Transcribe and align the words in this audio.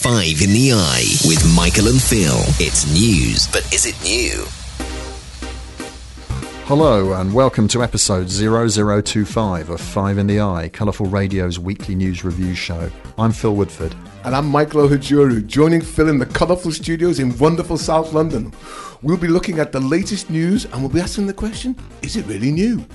Five 0.00 0.40
in 0.40 0.54
the 0.54 0.72
Eye 0.72 1.04
with 1.26 1.44
Michael 1.54 1.88
and 1.88 2.02
Phil. 2.02 2.40
It's 2.58 2.90
news, 2.90 3.46
but 3.48 3.70
is 3.70 3.84
it 3.84 4.02
new? 4.02 4.46
Hello 6.64 7.12
and 7.20 7.34
welcome 7.34 7.68
to 7.68 7.82
episode 7.82 8.30
0025 8.30 9.68
of 9.68 9.78
Five 9.78 10.16
in 10.16 10.26
the 10.26 10.40
Eye, 10.40 10.70
Colourful 10.72 11.04
Radio's 11.04 11.58
weekly 11.58 11.94
news 11.94 12.24
review 12.24 12.54
show. 12.54 12.90
I'm 13.18 13.30
Phil 13.30 13.54
Woodford. 13.54 13.94
And 14.24 14.34
I'm 14.34 14.46
Michael 14.46 14.88
Ohajuru, 14.88 15.46
joining 15.46 15.82
Phil 15.82 16.08
in 16.08 16.18
the 16.18 16.24
colourful 16.24 16.72
studios 16.72 17.18
in 17.18 17.36
wonderful 17.36 17.76
South 17.76 18.14
London. 18.14 18.54
We'll 19.02 19.18
be 19.18 19.28
looking 19.28 19.58
at 19.58 19.70
the 19.70 19.80
latest 19.80 20.30
news 20.30 20.64
and 20.64 20.80
we'll 20.80 20.88
be 20.88 21.02
asking 21.02 21.26
the 21.26 21.34
question, 21.34 21.76
is 22.00 22.16
it 22.16 22.24
really 22.24 22.52
new? 22.52 22.86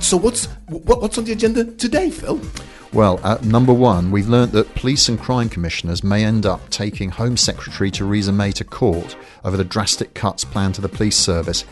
So 0.00 0.16
what's 0.16 0.46
what, 0.68 1.02
what's 1.02 1.18
on 1.18 1.24
the 1.24 1.32
agenda 1.32 1.64
today, 1.64 2.10
Phil? 2.10 2.40
Well, 2.92 3.20
at 3.24 3.44
number 3.44 3.72
one, 3.72 4.10
we've 4.10 4.28
learnt 4.28 4.50
that 4.52 4.74
police 4.74 5.08
and 5.08 5.16
crime 5.18 5.48
commissioners 5.48 6.02
may 6.02 6.24
end 6.24 6.44
up 6.44 6.68
taking 6.70 7.10
Home 7.10 7.36
Secretary 7.36 7.88
Theresa 7.88 8.32
May 8.32 8.50
to 8.52 8.64
court 8.64 9.16
over 9.44 9.56
the 9.56 9.62
drastic 9.62 10.12
cuts 10.12 10.44
planned 10.44 10.74
to 10.74 10.80
the 10.80 10.88
police 10.88 11.16
service. 11.16 11.64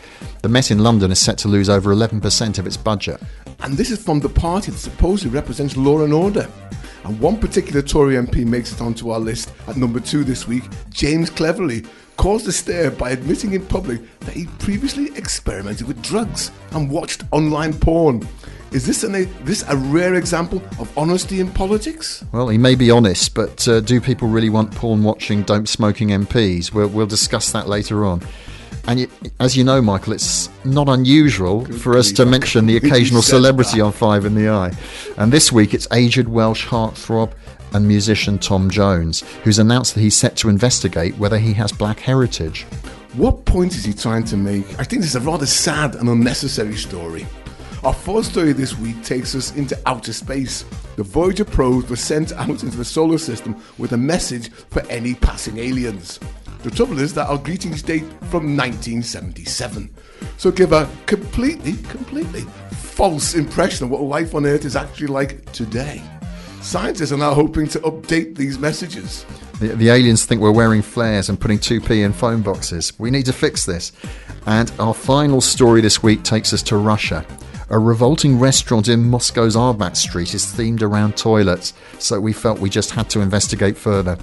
The 0.43 0.47
Met 0.47 0.71
in 0.71 0.79
London 0.79 1.11
is 1.11 1.19
set 1.19 1.37
to 1.39 1.49
lose 1.49 1.69
over 1.69 1.93
11% 1.93 2.57
of 2.57 2.65
its 2.65 2.77
budget. 2.77 3.21
And 3.59 3.75
this 3.75 3.91
is 3.91 4.01
from 4.01 4.21
the 4.21 4.29
party 4.29 4.71
that 4.71 4.77
supposedly 4.77 5.33
represents 5.33 5.75
law 5.75 6.03
and 6.05 6.13
order. 6.13 6.47
And 7.03 7.19
one 7.19 7.37
particular 7.37 7.81
Tory 7.81 8.15
MP 8.15 8.45
makes 8.45 8.71
it 8.71 8.79
onto 8.79 9.09
our 9.09 9.19
list 9.19 9.51
at 9.67 9.75
number 9.75 9.99
two 9.99 10.23
this 10.23 10.47
week, 10.47 10.63
James 10.89 11.29
Cleverly, 11.29 11.85
caused 12.15 12.47
a 12.47 12.51
stir 12.51 12.91
by 12.91 13.11
admitting 13.11 13.53
in 13.53 13.65
public 13.65 14.01
that 14.21 14.35
he 14.35 14.45
previously 14.59 15.07
experimented 15.17 15.85
with 15.85 16.01
drugs 16.01 16.51
and 16.71 16.89
watched 16.89 17.23
online 17.31 17.73
porn. 17.73 18.25
Is 18.71 18.85
this, 18.85 19.03
an, 19.03 19.15
a, 19.15 19.23
this 19.43 19.63
a 19.67 19.75
rare 19.75 20.13
example 20.13 20.61
of 20.79 20.95
honesty 20.95 21.39
in 21.39 21.49
politics? 21.49 22.23
Well, 22.31 22.49
he 22.49 22.57
may 22.57 22.75
be 22.75 22.91
honest, 22.91 23.33
but 23.33 23.67
uh, 23.67 23.79
do 23.79 23.99
people 23.99 24.27
really 24.27 24.49
want 24.49 24.71
porn 24.75 25.03
watching, 25.03 25.41
dope 25.41 25.67
smoking 25.67 26.09
MPs? 26.09 26.71
We'll, 26.71 26.89
we'll 26.89 27.07
discuss 27.07 27.51
that 27.51 27.67
later 27.67 28.05
on. 28.05 28.21
And 28.87 28.99
you, 28.99 29.09
as 29.39 29.57
you 29.57 29.63
know, 29.63 29.81
Michael, 29.81 30.13
it's 30.13 30.49
not 30.65 30.87
unusual 30.87 31.61
Good 31.61 31.81
for 31.81 31.97
us 31.97 32.11
to 32.13 32.25
mention 32.25 32.67
the 32.67 32.77
occasional 32.77 33.21
celebrity 33.23 33.79
that. 33.79 33.85
on 33.85 33.91
Five 33.91 34.25
in 34.25 34.35
the 34.35 34.49
Eye. 34.49 34.71
And 35.17 35.33
this 35.33 35.51
week 35.51 35.73
it's 35.73 35.87
aged 35.91 36.27
Welsh 36.27 36.65
heartthrob 36.67 37.33
and 37.73 37.87
musician 37.87 38.37
Tom 38.37 38.69
Jones, 38.69 39.21
who's 39.43 39.59
announced 39.59 39.95
that 39.95 40.01
he's 40.01 40.17
set 40.17 40.35
to 40.37 40.49
investigate 40.49 41.17
whether 41.17 41.39
he 41.39 41.53
has 41.53 41.71
black 41.71 41.99
heritage. 41.99 42.63
What 43.13 43.45
point 43.45 43.75
is 43.75 43.83
he 43.83 43.93
trying 43.93 44.23
to 44.25 44.37
make? 44.37 44.65
I 44.79 44.83
think 44.83 45.01
this 45.01 45.15
is 45.15 45.15
a 45.15 45.19
rather 45.21 45.47
sad 45.47 45.95
and 45.95 46.07
unnecessary 46.07 46.77
story. 46.77 47.25
Our 47.81 47.93
fourth 47.93 48.25
story 48.25 48.51
this 48.51 48.77
week 48.77 49.01
takes 49.05 49.35
us 49.35 49.55
into 49.55 49.79
outer 49.85 50.11
space. 50.11 50.65
The 50.97 51.03
Voyager 51.03 51.45
probes 51.45 51.89
were 51.89 51.95
sent 51.95 52.33
out 52.33 52.61
into 52.61 52.75
the 52.75 52.83
solar 52.83 53.17
system 53.17 53.63
with 53.77 53.93
a 53.93 53.97
message 53.97 54.51
for 54.51 54.85
any 54.87 55.15
passing 55.15 55.57
aliens. 55.59 56.19
The 56.61 56.71
trouble 56.71 56.99
is 56.99 57.13
that 57.13 57.27
our 57.27 57.37
greetings 57.37 57.81
date 57.81 58.03
from 58.29 58.57
1977. 58.57 59.89
So 60.35 60.51
give 60.51 60.73
a 60.73 60.89
completely, 61.05 61.77
completely 61.83 62.41
false 62.71 63.33
impression 63.33 63.85
of 63.85 63.91
what 63.91 64.01
life 64.01 64.35
on 64.35 64.45
Earth 64.45 64.65
is 64.65 64.75
actually 64.75 65.07
like 65.07 65.49
today. 65.53 66.01
Scientists 66.61 67.13
are 67.13 67.17
now 67.17 67.33
hoping 67.33 67.65
to 67.69 67.79
update 67.79 68.35
these 68.35 68.59
messages. 68.59 69.25
The, 69.61 69.67
the, 69.69 69.87
aliens 69.87 70.25
think 70.25 70.41
we're 70.41 70.51
wearing 70.51 70.81
flares 70.81 71.29
and 71.29 71.39
putting 71.39 71.59
2p 71.59 72.03
in 72.03 72.11
phone 72.11 72.41
boxes. 72.41 72.91
We 72.99 73.09
need 73.09 73.25
to 73.27 73.33
fix 73.33 73.65
this. 73.65 73.93
And 74.45 74.69
our 74.79 74.93
final 74.93 75.39
story 75.39 75.79
this 75.79 76.03
week 76.03 76.23
takes 76.23 76.51
us 76.51 76.61
to 76.63 76.75
Russia. 76.75 77.25
A 77.71 77.77
revolting 77.77 78.39
restaurant 78.39 78.87
in 78.87 79.11
Moscow's 79.11 79.55
Arbat 79.55 79.95
Street 79.95 80.33
is 80.33 80.43
themed 80.43 80.81
around 80.81 81.15
toilets, 81.15 81.73
so 81.99 82.19
we 82.19 82.33
felt 82.33 82.59
we 82.59 82.67
just 82.67 82.89
had 82.89 83.11
to 83.11 83.21
investigate 83.21 83.77
further. 83.77 84.17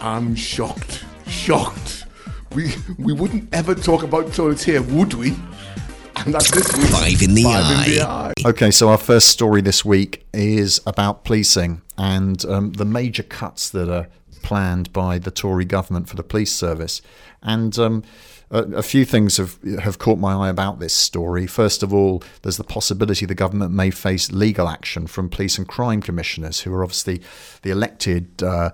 I'm 0.00 0.36
shocked. 0.36 1.04
Shocked. 1.26 2.06
We 2.54 2.72
we 2.98 3.12
wouldn't 3.12 3.52
ever 3.52 3.74
talk 3.74 4.04
about 4.04 4.32
toilets 4.32 4.62
here, 4.62 4.82
would 4.82 5.14
we? 5.14 5.34
And 6.24 6.32
that's 6.32 6.52
this 6.52 6.76
week. 6.76 6.86
Five 6.86 7.22
in 7.22 7.34
the, 7.34 7.42
Five 7.42 7.64
eye. 7.64 7.84
In 7.84 7.90
the 7.90 8.02
eye. 8.02 8.32
Okay, 8.46 8.70
so 8.70 8.88
our 8.88 8.98
first 8.98 9.28
story 9.28 9.62
this 9.62 9.84
week 9.84 10.24
is 10.32 10.80
about 10.86 11.24
policing 11.24 11.82
and 11.98 12.44
um, 12.44 12.74
the 12.74 12.84
major 12.84 13.24
cuts 13.24 13.68
that 13.70 13.92
are 13.92 14.06
planned 14.42 14.92
by 14.92 15.18
the 15.18 15.32
Tory 15.32 15.64
government 15.64 16.08
for 16.08 16.14
the 16.14 16.22
police 16.22 16.52
service. 16.52 17.02
And 17.42 17.76
um, 17.78 18.04
a, 18.52 18.82
few 18.82 19.04
things 19.04 19.38
have 19.38 19.58
have 19.80 19.98
caught 19.98 20.18
my 20.18 20.34
eye 20.34 20.48
about 20.50 20.78
this 20.78 20.92
story. 20.92 21.46
First 21.46 21.82
of 21.82 21.92
all, 21.92 22.22
there's 22.42 22.58
the 22.58 22.64
possibility 22.64 23.24
the 23.24 23.34
government 23.34 23.72
may 23.72 23.90
face 23.90 24.30
legal 24.30 24.68
action 24.68 25.06
from 25.06 25.28
police 25.28 25.56
and 25.56 25.66
crime 25.66 26.02
commissioners, 26.02 26.60
who 26.60 26.72
are 26.74 26.84
obviously 26.84 27.22
the 27.62 27.70
elected 27.70 28.42
uh, 28.42 28.70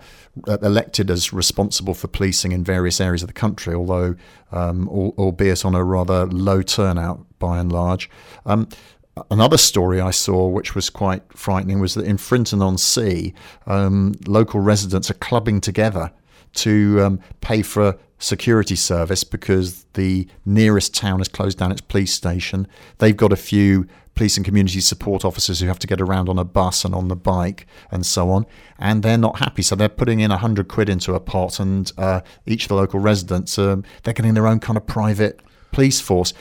elected 0.46 1.10
as 1.10 1.32
responsible 1.32 1.94
for 1.94 2.08
policing 2.08 2.52
in 2.52 2.64
various 2.64 3.00
areas 3.00 3.22
of 3.22 3.28
the 3.28 3.32
country, 3.32 3.74
although 3.74 4.16
um, 4.50 4.88
albeit 4.88 5.64
on 5.64 5.74
a 5.74 5.84
rather 5.84 6.26
low 6.26 6.60
turnout 6.62 7.24
by 7.38 7.58
and 7.58 7.72
large. 7.72 8.10
Um, 8.44 8.68
Another 9.32 9.56
story 9.56 10.00
I 10.00 10.12
saw, 10.12 10.46
which 10.46 10.76
was 10.76 10.90
quite 10.90 11.24
frightening, 11.36 11.80
was 11.80 11.94
that 11.94 12.04
in 12.04 12.18
Frinton 12.18 12.62
on 12.62 12.78
Sea, 12.78 13.34
um, 13.66 14.14
local 14.28 14.60
residents 14.60 15.10
are 15.10 15.14
clubbing 15.14 15.60
together 15.60 16.12
to 16.54 17.02
um, 17.02 17.20
pay 17.40 17.62
for 17.62 17.98
security 18.18 18.74
service 18.74 19.24
because 19.24 19.84
the 19.94 20.26
nearest 20.44 20.94
town 20.94 21.20
has 21.20 21.28
closed 21.28 21.58
down 21.58 21.70
its 21.70 21.80
police 21.80 22.12
station. 22.12 22.66
They've 22.98 23.16
got 23.16 23.32
a 23.32 23.36
few 23.36 23.86
police 24.14 24.36
and 24.36 24.44
community 24.44 24.80
support 24.80 25.24
officers 25.24 25.60
who 25.60 25.68
have 25.68 25.78
to 25.78 25.86
get 25.86 26.00
around 26.00 26.28
on 26.28 26.40
a 26.40 26.44
bus 26.44 26.84
and 26.84 26.92
on 26.92 27.06
the 27.06 27.14
bike 27.14 27.68
and 27.92 28.04
so 28.04 28.30
on, 28.30 28.44
and 28.76 29.04
they're 29.04 29.16
not 29.16 29.38
happy. 29.38 29.62
So 29.62 29.76
they're 29.76 29.88
putting 29.88 30.18
in 30.18 30.32
a 30.32 30.38
hundred 30.38 30.66
quid 30.66 30.88
into 30.88 31.14
a 31.14 31.20
pot, 31.20 31.60
and 31.60 31.90
uh, 31.96 32.22
each 32.44 32.64
of 32.64 32.68
the 32.68 32.74
local 32.74 32.98
residents 32.98 33.56
um, 33.58 33.84
they're 34.02 34.14
getting 34.14 34.34
their 34.34 34.48
own 34.48 34.58
kind 34.58 34.76
of 34.76 34.86
private 34.86 35.40
police 35.70 36.00
force. 36.00 36.34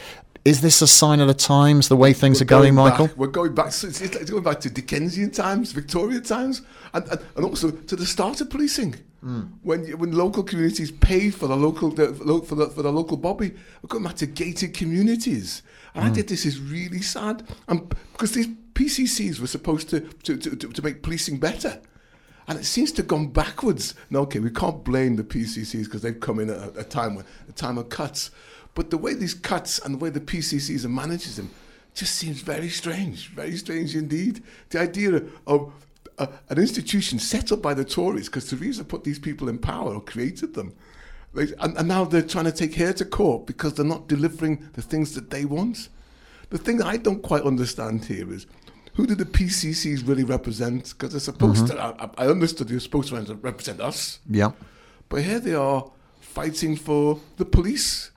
Is 0.44 0.62
this 0.62 0.82
a 0.82 0.88
sign 0.88 1.20
of 1.20 1.28
the 1.28 1.34
times, 1.34 1.90
the 1.90 1.98
way 1.98 2.14
things 2.14 2.40
we're 2.40 2.46
are 2.46 2.48
going, 2.48 2.74
going 2.74 2.90
Michael? 2.90 3.10
we're 3.16 3.28
going 3.28 3.54
back. 3.54 3.68
It's, 3.68 3.84
it's 4.02 4.32
going 4.32 4.44
back 4.44 4.62
to 4.62 4.70
Dickensian 4.70 5.30
times, 5.30 5.72
Victorian 5.74 6.24
times, 6.24 6.62
and, 6.94 7.08
and, 7.10 7.20
and 7.36 7.46
also 7.46 7.70
to 7.70 7.96
the 7.96 8.06
start 8.06 8.42
of 8.42 8.50
policing. 8.50 8.96
Mm. 9.28 9.50
When 9.62 9.86
when 10.00 10.14
local 10.14 10.42
communities 10.42 10.90
pay 10.90 11.30
for 11.32 11.48
the 11.48 11.56
local 11.58 11.92
the, 11.92 12.14
for 12.14 12.56
the 12.56 12.70
for 12.70 12.82
the 12.82 12.92
local 12.92 13.18
bobby, 13.18 13.52
we're 13.82 13.88
going 13.90 14.06
back 14.06 14.16
to 14.16 14.26
gated 14.26 14.74
communities. 14.74 15.64
And 15.94 16.06
mm. 16.06 16.10
I 16.10 16.14
think 16.14 16.30
this 16.30 16.46
is 16.46 16.62
really 16.62 17.02
sad, 17.02 17.46
and 17.68 17.94
because 18.14 18.32
these 18.32 18.48
PCCs 18.74 19.42
were 19.42 19.48
supposed 19.48 19.90
to 19.90 20.00
to, 20.00 20.38
to, 20.38 20.56
to 20.56 20.82
make 20.82 21.04
policing 21.04 21.40
better. 21.40 21.82
And 22.50 22.58
it 22.58 22.64
seems 22.64 22.94
to 22.94 23.02
have 23.02 23.10
gone 23.10 23.28
backwards. 23.28 23.94
Now, 24.10 24.20
okay, 24.20 24.40
we 24.40 24.50
can't 24.50 24.82
blame 24.82 25.18
the 25.18 25.24
PCCs 25.26 25.84
because 25.84 26.02
they've 26.02 26.18
come 26.18 26.40
in 26.40 26.50
at 26.50 26.78
a, 26.78 26.84
time 26.86 27.16
when 27.16 27.26
a 27.50 27.52
time 27.52 27.78
of 27.78 27.90
cuts. 27.90 28.32
But 28.74 28.90
the 28.90 28.98
way 28.98 29.16
these 29.16 29.34
cuts 29.34 29.80
and 29.80 29.96
the 29.96 29.98
way 29.98 30.12
the 30.12 30.22
PCCs 30.22 30.86
are 30.86 30.90
managing 30.90 31.34
them 31.34 31.50
just 31.94 32.16
seems 32.16 32.40
very 32.40 32.70
strange, 32.70 33.28
very 33.32 33.58
strange 33.58 33.98
indeed. 33.98 34.44
The 34.70 34.80
idea 34.80 35.24
of 35.46 35.74
uh, 36.18 36.28
an 36.50 36.58
institution 36.58 37.20
set 37.20 37.52
up 37.52 37.62
by 37.62 37.74
the 37.74 37.86
Tories, 37.86 38.28
because 38.28 38.50
Theresa 38.50 38.84
put 38.84 39.04
these 39.04 39.20
people 39.20 39.50
in 39.50 39.58
power 39.58 39.94
or 39.94 40.02
created 40.02 40.54
them, 40.54 40.74
and, 41.36 41.78
and, 41.78 41.88
now 41.88 42.04
they're 42.04 42.22
trying 42.22 42.46
to 42.46 42.52
take 42.52 42.76
her 42.76 42.94
to 42.94 43.06
court 43.06 43.46
because 43.46 43.76
they're 43.76 43.86
not 43.86 44.08
delivering 44.08 44.70
the 44.74 44.82
things 44.82 45.14
that 45.14 45.30
they 45.30 45.46
want. 45.46 45.90
The 46.50 46.58
thing 46.58 46.82
I 46.82 46.98
don't 46.98 47.22
quite 47.22 47.44
understand 47.44 48.06
here 48.06 48.32
is 48.34 48.48
who 48.94 49.06
do 49.06 49.14
the 49.14 49.26
PCCs 49.26 50.08
really 50.08 50.24
represent? 50.24 50.90
Because 50.90 51.12
they're 51.12 51.20
supposed 51.20 51.66
mm-hmm. 51.66 51.76
to, 51.78 52.18
I, 52.18 52.26
I 52.26 52.28
understood 52.28 52.70
they're 52.70 52.80
supposed 52.80 53.10
to 53.10 53.36
represent 53.36 53.82
us. 53.82 54.20
Yeah. 54.28 54.52
But 55.10 55.24
here 55.24 55.40
they 55.40 55.54
are 55.54 55.92
fighting 56.20 56.76
for 56.76 57.20
the 57.36 57.46
police 57.46 58.12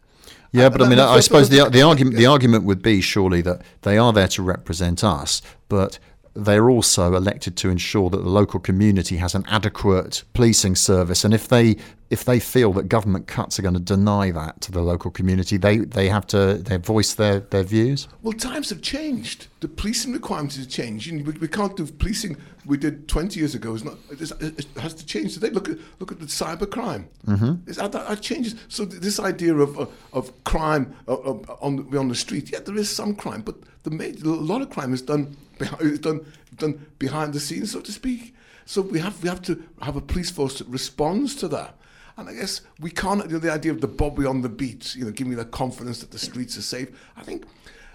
yeah, 0.52 0.68
but 0.68 0.82
I 0.82 0.88
mean, 0.88 0.98
I 0.98 1.20
suppose 1.20 1.48
the 1.48 1.68
the 1.70 1.82
argument 1.82 2.16
the 2.16 2.26
argument 2.26 2.64
would 2.64 2.82
be 2.82 3.00
surely 3.00 3.40
that 3.42 3.62
they 3.82 3.98
are 3.98 4.12
there 4.12 4.28
to 4.28 4.42
represent 4.42 5.04
us, 5.04 5.42
but 5.68 5.98
they're 6.34 6.70
also 6.70 7.14
elected 7.14 7.56
to 7.56 7.70
ensure 7.70 8.10
that 8.10 8.22
the 8.22 8.28
local 8.28 8.60
community 8.60 9.16
has 9.16 9.34
an 9.34 9.44
adequate 9.48 10.22
policing 10.32 10.76
service. 10.76 11.24
And 11.24 11.34
if 11.34 11.48
they 11.48 11.76
if 12.10 12.24
they 12.24 12.40
feel 12.40 12.72
that 12.72 12.88
government 12.88 13.28
cuts 13.28 13.58
are 13.58 13.62
going 13.62 13.74
to 13.74 13.80
deny 13.80 14.32
that 14.32 14.60
to 14.60 14.72
the 14.72 14.82
local 14.82 15.12
community, 15.12 15.56
they, 15.56 15.78
they 15.78 16.08
have 16.08 16.26
to 16.26 16.54
they 16.54 16.76
voice 16.76 17.14
their, 17.14 17.38
their 17.38 17.62
views. 17.62 18.08
Well, 18.22 18.32
times 18.32 18.70
have 18.70 18.82
changed. 18.82 19.46
The 19.60 19.68
policing 19.68 20.12
requirements 20.12 20.56
have 20.56 20.68
changed. 20.68 21.10
We, 21.12 21.32
we 21.34 21.46
can't 21.46 21.76
do 21.76 21.86
policing 21.86 22.36
we 22.66 22.76
did 22.76 23.08
20 23.08 23.38
years 23.38 23.54
ago. 23.54 23.74
It's 23.74 23.84
not, 23.84 23.96
it 24.10 24.66
has 24.78 24.94
to 24.94 25.06
change 25.06 25.34
today. 25.34 25.50
Look 25.50 25.68
at 25.68 25.78
look 25.98 26.12
at 26.12 26.18
the 26.18 26.26
cyber 26.26 26.70
crime. 26.70 27.08
Mm-hmm. 27.26 27.72
That, 27.72 27.92
that, 27.92 28.20
changes. 28.20 28.54
So 28.68 28.84
this 28.84 29.20
idea 29.20 29.54
of 29.54 29.78
of, 29.78 29.92
of 30.12 30.44
crime 30.44 30.94
uh, 31.08 31.14
on 31.14 31.96
on 31.96 32.08
the 32.08 32.14
street, 32.14 32.50
yeah, 32.52 32.58
there 32.60 32.76
is 32.76 32.90
some 32.90 33.14
crime, 33.14 33.42
but 33.42 33.56
the 33.84 33.90
major, 33.90 34.26
a 34.26 34.30
lot 34.30 34.62
of 34.62 34.70
crime 34.70 34.92
is 34.92 35.02
done 35.02 35.36
behind, 35.58 36.02
done 36.02 36.26
done 36.56 36.86
behind 36.98 37.32
the 37.32 37.40
scenes, 37.40 37.72
so 37.72 37.80
to 37.80 37.92
speak. 37.92 38.34
So 38.66 38.82
we 38.82 38.98
have 38.98 39.22
we 39.22 39.28
have 39.28 39.42
to 39.42 39.62
have 39.80 39.96
a 39.96 40.00
police 40.00 40.30
force 40.30 40.58
that 40.58 40.68
responds 40.68 41.34
to 41.36 41.48
that. 41.48 41.76
And 42.20 42.28
I 42.28 42.34
guess 42.34 42.60
we 42.78 42.90
can't 42.90 43.24
you 43.24 43.32
know, 43.32 43.38
the 43.38 43.50
idea 43.50 43.72
of 43.72 43.80
the 43.80 43.88
Bobby 43.88 44.26
on 44.26 44.42
the 44.42 44.50
beat, 44.50 44.94
you 44.94 45.06
know, 45.06 45.10
giving 45.10 45.30
me 45.30 45.36
the 45.36 45.46
confidence 45.46 46.00
that 46.00 46.10
the 46.10 46.18
streets 46.18 46.54
are 46.58 46.62
safe. 46.62 46.90
I 47.16 47.22
think 47.22 47.46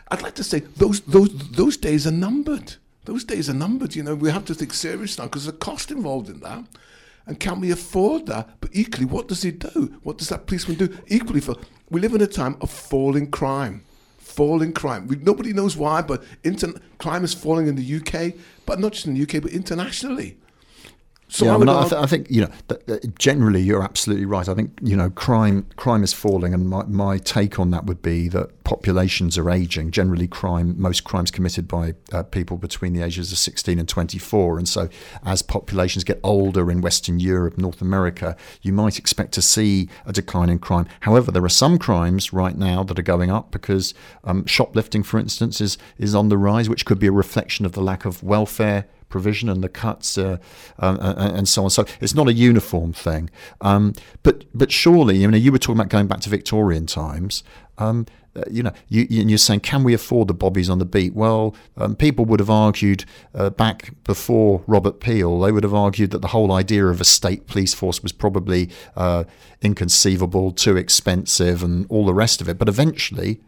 I'd 0.09 0.23
like 0.23 0.33
to 0.35 0.43
say 0.43 0.61
those 0.77 1.01
those 1.01 1.29
those 1.51 1.77
days 1.77 2.07
are 2.07 2.11
numbered. 2.11 2.75
Those 3.05 3.23
days 3.23 3.51
are 3.51 3.53
numbered. 3.53 3.95
You 3.95 4.01
know, 4.01 4.15
we 4.15 4.31
have 4.31 4.45
to 4.45 4.55
think 4.55 4.73
serious 4.73 5.19
now 5.19 5.25
because 5.25 5.45
there's 5.45 5.53
a 5.53 5.59
cost 5.59 5.91
involved 5.91 6.29
in 6.29 6.39
that. 6.39 6.63
And 7.27 7.39
can 7.39 7.59
we 7.59 7.69
afford 7.69 8.25
that? 8.25 8.49
But 8.61 8.71
equally, 8.73 9.05
what 9.05 9.27
does 9.27 9.45
it 9.45 9.59
do? 9.59 9.99
What 10.01 10.17
does 10.17 10.29
that 10.29 10.47
policeman 10.47 10.77
do? 10.77 10.97
Equally, 11.05 11.39
for 11.39 11.55
we 11.91 12.01
live 12.01 12.15
in 12.15 12.21
a 12.21 12.27
time 12.27 12.57
of 12.61 12.71
falling 12.71 13.29
crime. 13.29 13.83
Falling 14.17 14.73
crime. 14.73 15.07
We, 15.07 15.17
nobody 15.17 15.53
knows 15.53 15.77
why, 15.77 16.01
but 16.01 16.23
inter- 16.43 16.73
crime 16.97 17.23
is 17.23 17.35
falling 17.35 17.67
in 17.67 17.75
the 17.75 17.95
UK, 17.97 18.33
but 18.65 18.79
not 18.79 18.93
just 18.93 19.05
in 19.05 19.13
the 19.13 19.21
UK, 19.21 19.43
but 19.43 19.51
internationally. 19.51 20.37
So 21.27 21.45
yeah, 21.45 21.55
I, 21.55 21.57
mean, 21.57 21.69
I, 21.69 21.81
th- 21.81 21.93
I, 21.93 22.05
think 22.05 22.29
you 22.29 22.41
know 22.41 22.87
generally 23.17 23.61
you're 23.61 23.81
absolutely 23.81 24.25
right. 24.25 24.47
I 24.47 24.53
think 24.53 24.77
you 24.81 24.95
know 24.95 25.09
crime 25.09 25.65
crime 25.75 26.03
is 26.03 26.13
falling, 26.13 26.53
and 26.53 26.69
my, 26.69 26.83
my 26.83 27.17
take 27.17 27.59
on 27.59 27.71
that 27.71 27.85
would 27.85 28.03
be 28.03 28.29
that 28.29 28.63
populations 28.63 29.35
are 29.37 29.49
aging. 29.49 29.89
Generally, 29.89 30.27
crime 30.27 30.75
most 30.77 31.03
crimes 31.03 31.31
committed 31.31 31.67
by 31.67 31.95
uh, 32.13 32.21
people 32.23 32.57
between 32.57 32.93
the 32.93 33.01
ages 33.01 33.31
of 33.31 33.39
16 33.39 33.79
and 33.79 33.89
24, 33.89 34.59
and 34.59 34.69
so 34.69 34.87
as 35.23 35.41
populations 35.41 36.03
get 36.03 36.19
older 36.23 36.69
in 36.69 36.79
Western 36.79 37.19
Europe, 37.19 37.57
North 37.57 37.81
America, 37.81 38.37
you 38.61 38.71
might 38.71 38.99
expect 38.99 39.31
to 39.33 39.41
see 39.41 39.89
a 40.05 40.13
decline 40.13 40.49
in 40.49 40.59
crime. 40.59 40.85
However, 41.01 41.31
there 41.31 41.43
are 41.43 41.49
some 41.49 41.79
crimes 41.79 42.33
right 42.33 42.55
now 42.55 42.83
that 42.83 42.99
are 42.99 43.03
going 43.03 43.31
up 43.31 43.49
because 43.49 43.95
um, 44.25 44.45
shoplifting, 44.45 45.01
for 45.01 45.19
instance, 45.19 45.59
is 45.59 45.79
is 45.97 46.13
on 46.13 46.29
the 46.29 46.37
rise, 46.37 46.69
which 46.69 46.85
could 46.85 46.99
be 46.99 47.07
a 47.07 47.11
reflection 47.11 47.65
of 47.65 47.71
the 47.71 47.81
lack 47.81 48.05
of 48.05 48.21
welfare 48.21 48.85
provision 49.15 49.47
and 49.47 49.63
the 49.63 49.69
cuts 49.69 50.17
uh, 50.17 50.37
uh, 50.79 51.13
and 51.37 51.47
so 51.47 51.63
on. 51.63 51.69
So 51.69 51.85
it's 52.01 52.13
not 52.13 52.27
a 52.27 52.33
uniform 52.33 52.91
thing. 52.91 53.29
Um, 53.61 53.93
but 54.23 54.43
but 54.53 54.71
surely, 54.71 55.15
you 55.17 55.31
know, 55.31 55.37
you 55.37 55.51
were 55.53 55.59
talking 55.59 55.79
about 55.79 55.89
going 55.89 56.07
back 56.07 56.19
to 56.21 56.29
Victorian 56.29 56.85
times. 56.85 57.43
Um, 57.77 58.05
uh, 58.35 58.43
you 58.51 58.61
know, 58.61 58.73
you, 58.89 59.07
you're 59.09 59.37
saying, 59.37 59.61
can 59.61 59.81
we 59.85 59.93
afford 59.93 60.27
the 60.27 60.33
bobbies 60.33 60.69
on 60.69 60.79
the 60.79 60.85
beat? 60.85 61.13
Well, 61.13 61.55
um, 61.77 61.95
people 61.95 62.25
would 62.25 62.41
have 62.41 62.49
argued 62.49 63.05
uh, 63.33 63.49
back 63.49 63.93
before 64.03 64.61
Robert 64.67 64.99
Peel, 64.99 65.39
they 65.39 65.53
would 65.53 65.63
have 65.63 65.73
argued 65.73 66.11
that 66.11 66.21
the 66.21 66.33
whole 66.35 66.51
idea 66.51 66.85
of 66.87 66.99
a 66.99 67.05
state 67.05 67.47
police 67.47 67.73
force 67.73 68.03
was 68.03 68.11
probably 68.11 68.69
uh, 68.97 69.23
inconceivable, 69.61 70.51
too 70.51 70.75
expensive, 70.75 71.63
and 71.63 71.85
all 71.87 72.05
the 72.05 72.13
rest 72.13 72.41
of 72.41 72.49
it. 72.49 72.57
But 72.57 72.67
eventually, 72.67 73.39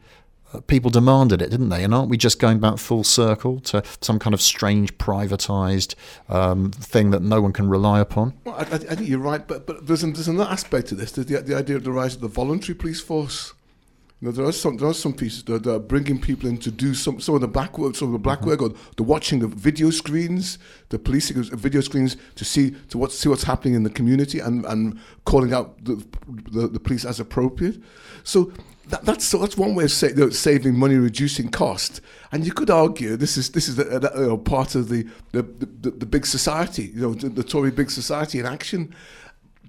people 0.68 0.90
demanded 0.90 1.42
it, 1.42 1.50
didn't 1.50 1.70
they? 1.70 1.84
And 1.84 1.94
aren't 1.94 2.10
we 2.10 2.18
just 2.18 2.40
going 2.40 2.60
back 2.60 2.78
full 2.78 3.04
circle 3.04 3.60
to 3.62 3.84
some 4.02 4.20
kind 4.20 4.34
of 4.34 4.42
strange 4.42 4.98
privatized 4.98 5.96
um, 6.30 6.72
thing 6.72 7.12
that 7.12 7.22
no 7.22 7.42
one 7.42 7.54
can 7.54 7.70
rely 7.70 8.00
upon? 8.00 8.34
Well, 8.46 8.56
I, 8.56 8.62
I, 8.62 8.78
think 8.78 9.08
you're 9.08 9.20
right, 9.20 9.46
but 9.46 9.68
but 9.68 9.88
there's, 9.88 10.02
there's 10.02 10.28
another 10.28 10.50
aspect 10.50 10.88
to 10.88 10.96
this. 10.96 11.12
There's 11.12 11.28
the, 11.28 11.42
the 11.42 11.56
idea 11.56 11.76
of 11.76 11.84
the 11.84 11.92
rise 11.92 12.16
of 12.16 12.22
the 12.22 12.28
voluntary 12.28 12.76
police 12.76 13.02
force. 13.02 13.54
You 14.20 14.28
know, 14.28 14.32
there 14.32 14.46
are 14.46 14.52
some 14.52 14.78
there 14.78 14.90
are 14.90 14.96
some 14.96 15.14
pieces 15.14 15.44
that, 15.44 15.64
that 15.64 15.72
are 15.72 15.80
bringing 15.80 16.20
people 16.20 16.50
in 16.50 16.58
to 16.60 16.72
do 16.72 16.96
some 16.96 17.20
some 17.20 17.36
of 17.36 17.42
the 17.42 17.48
black 17.48 17.78
work, 17.78 17.96
some 17.96 18.08
of 18.08 18.14
the 18.14 18.18
black 18.20 18.40
mm-hmm. 18.40 18.50
work, 18.50 18.62
or 18.64 18.74
the 18.96 19.04
watching 19.04 19.44
of 19.44 19.52
video 19.52 19.92
screens, 19.92 20.58
the 20.90 20.98
policing 20.98 21.38
of 21.38 21.48
video 21.50 21.82
screens 21.82 22.18
to 22.34 22.44
see 22.44 22.72
to 22.90 22.98
what 22.98 23.12
see 23.12 23.30
what's 23.30 23.44
happening 23.44 23.76
in 23.76 23.84
the 23.84 23.92
community 23.92 24.40
and, 24.40 24.66
and 24.66 25.00
calling 25.26 25.54
out 25.54 25.84
the, 25.86 26.04
the, 26.52 26.68
the 26.68 26.80
police 26.80 27.06
as 27.06 27.20
appropriate. 27.20 27.80
So 28.24 28.52
that, 28.90 29.06
that's 29.06 29.30
that's 29.30 29.56
one 29.56 29.76
way 29.76 29.84
of 29.84 29.92
say, 29.92 30.10
you 30.10 30.16
know, 30.16 30.30
saving 30.30 30.76
money, 30.76 30.96
reducing 30.96 31.50
cost. 31.50 32.02
And 32.32 32.44
you 32.44 32.54
could 32.54 32.72
argue 32.72 33.18
this 33.18 33.38
is 33.38 33.52
this 33.52 33.68
is 33.68 33.78
a, 33.78 33.84
a, 33.84 34.22
you 34.22 34.28
know, 34.30 34.38
part 34.38 34.76
of 34.76 34.90
the 34.90 35.08
the, 35.32 35.44
the 35.44 35.92
the, 35.92 36.06
big 36.08 36.26
society, 36.26 36.92
you 36.96 37.02
know, 37.02 37.14
the, 37.14 37.30
the, 37.30 37.44
Tory 37.44 37.70
big 37.70 37.92
society 37.92 38.40
in 38.40 38.46
action. 38.46 38.96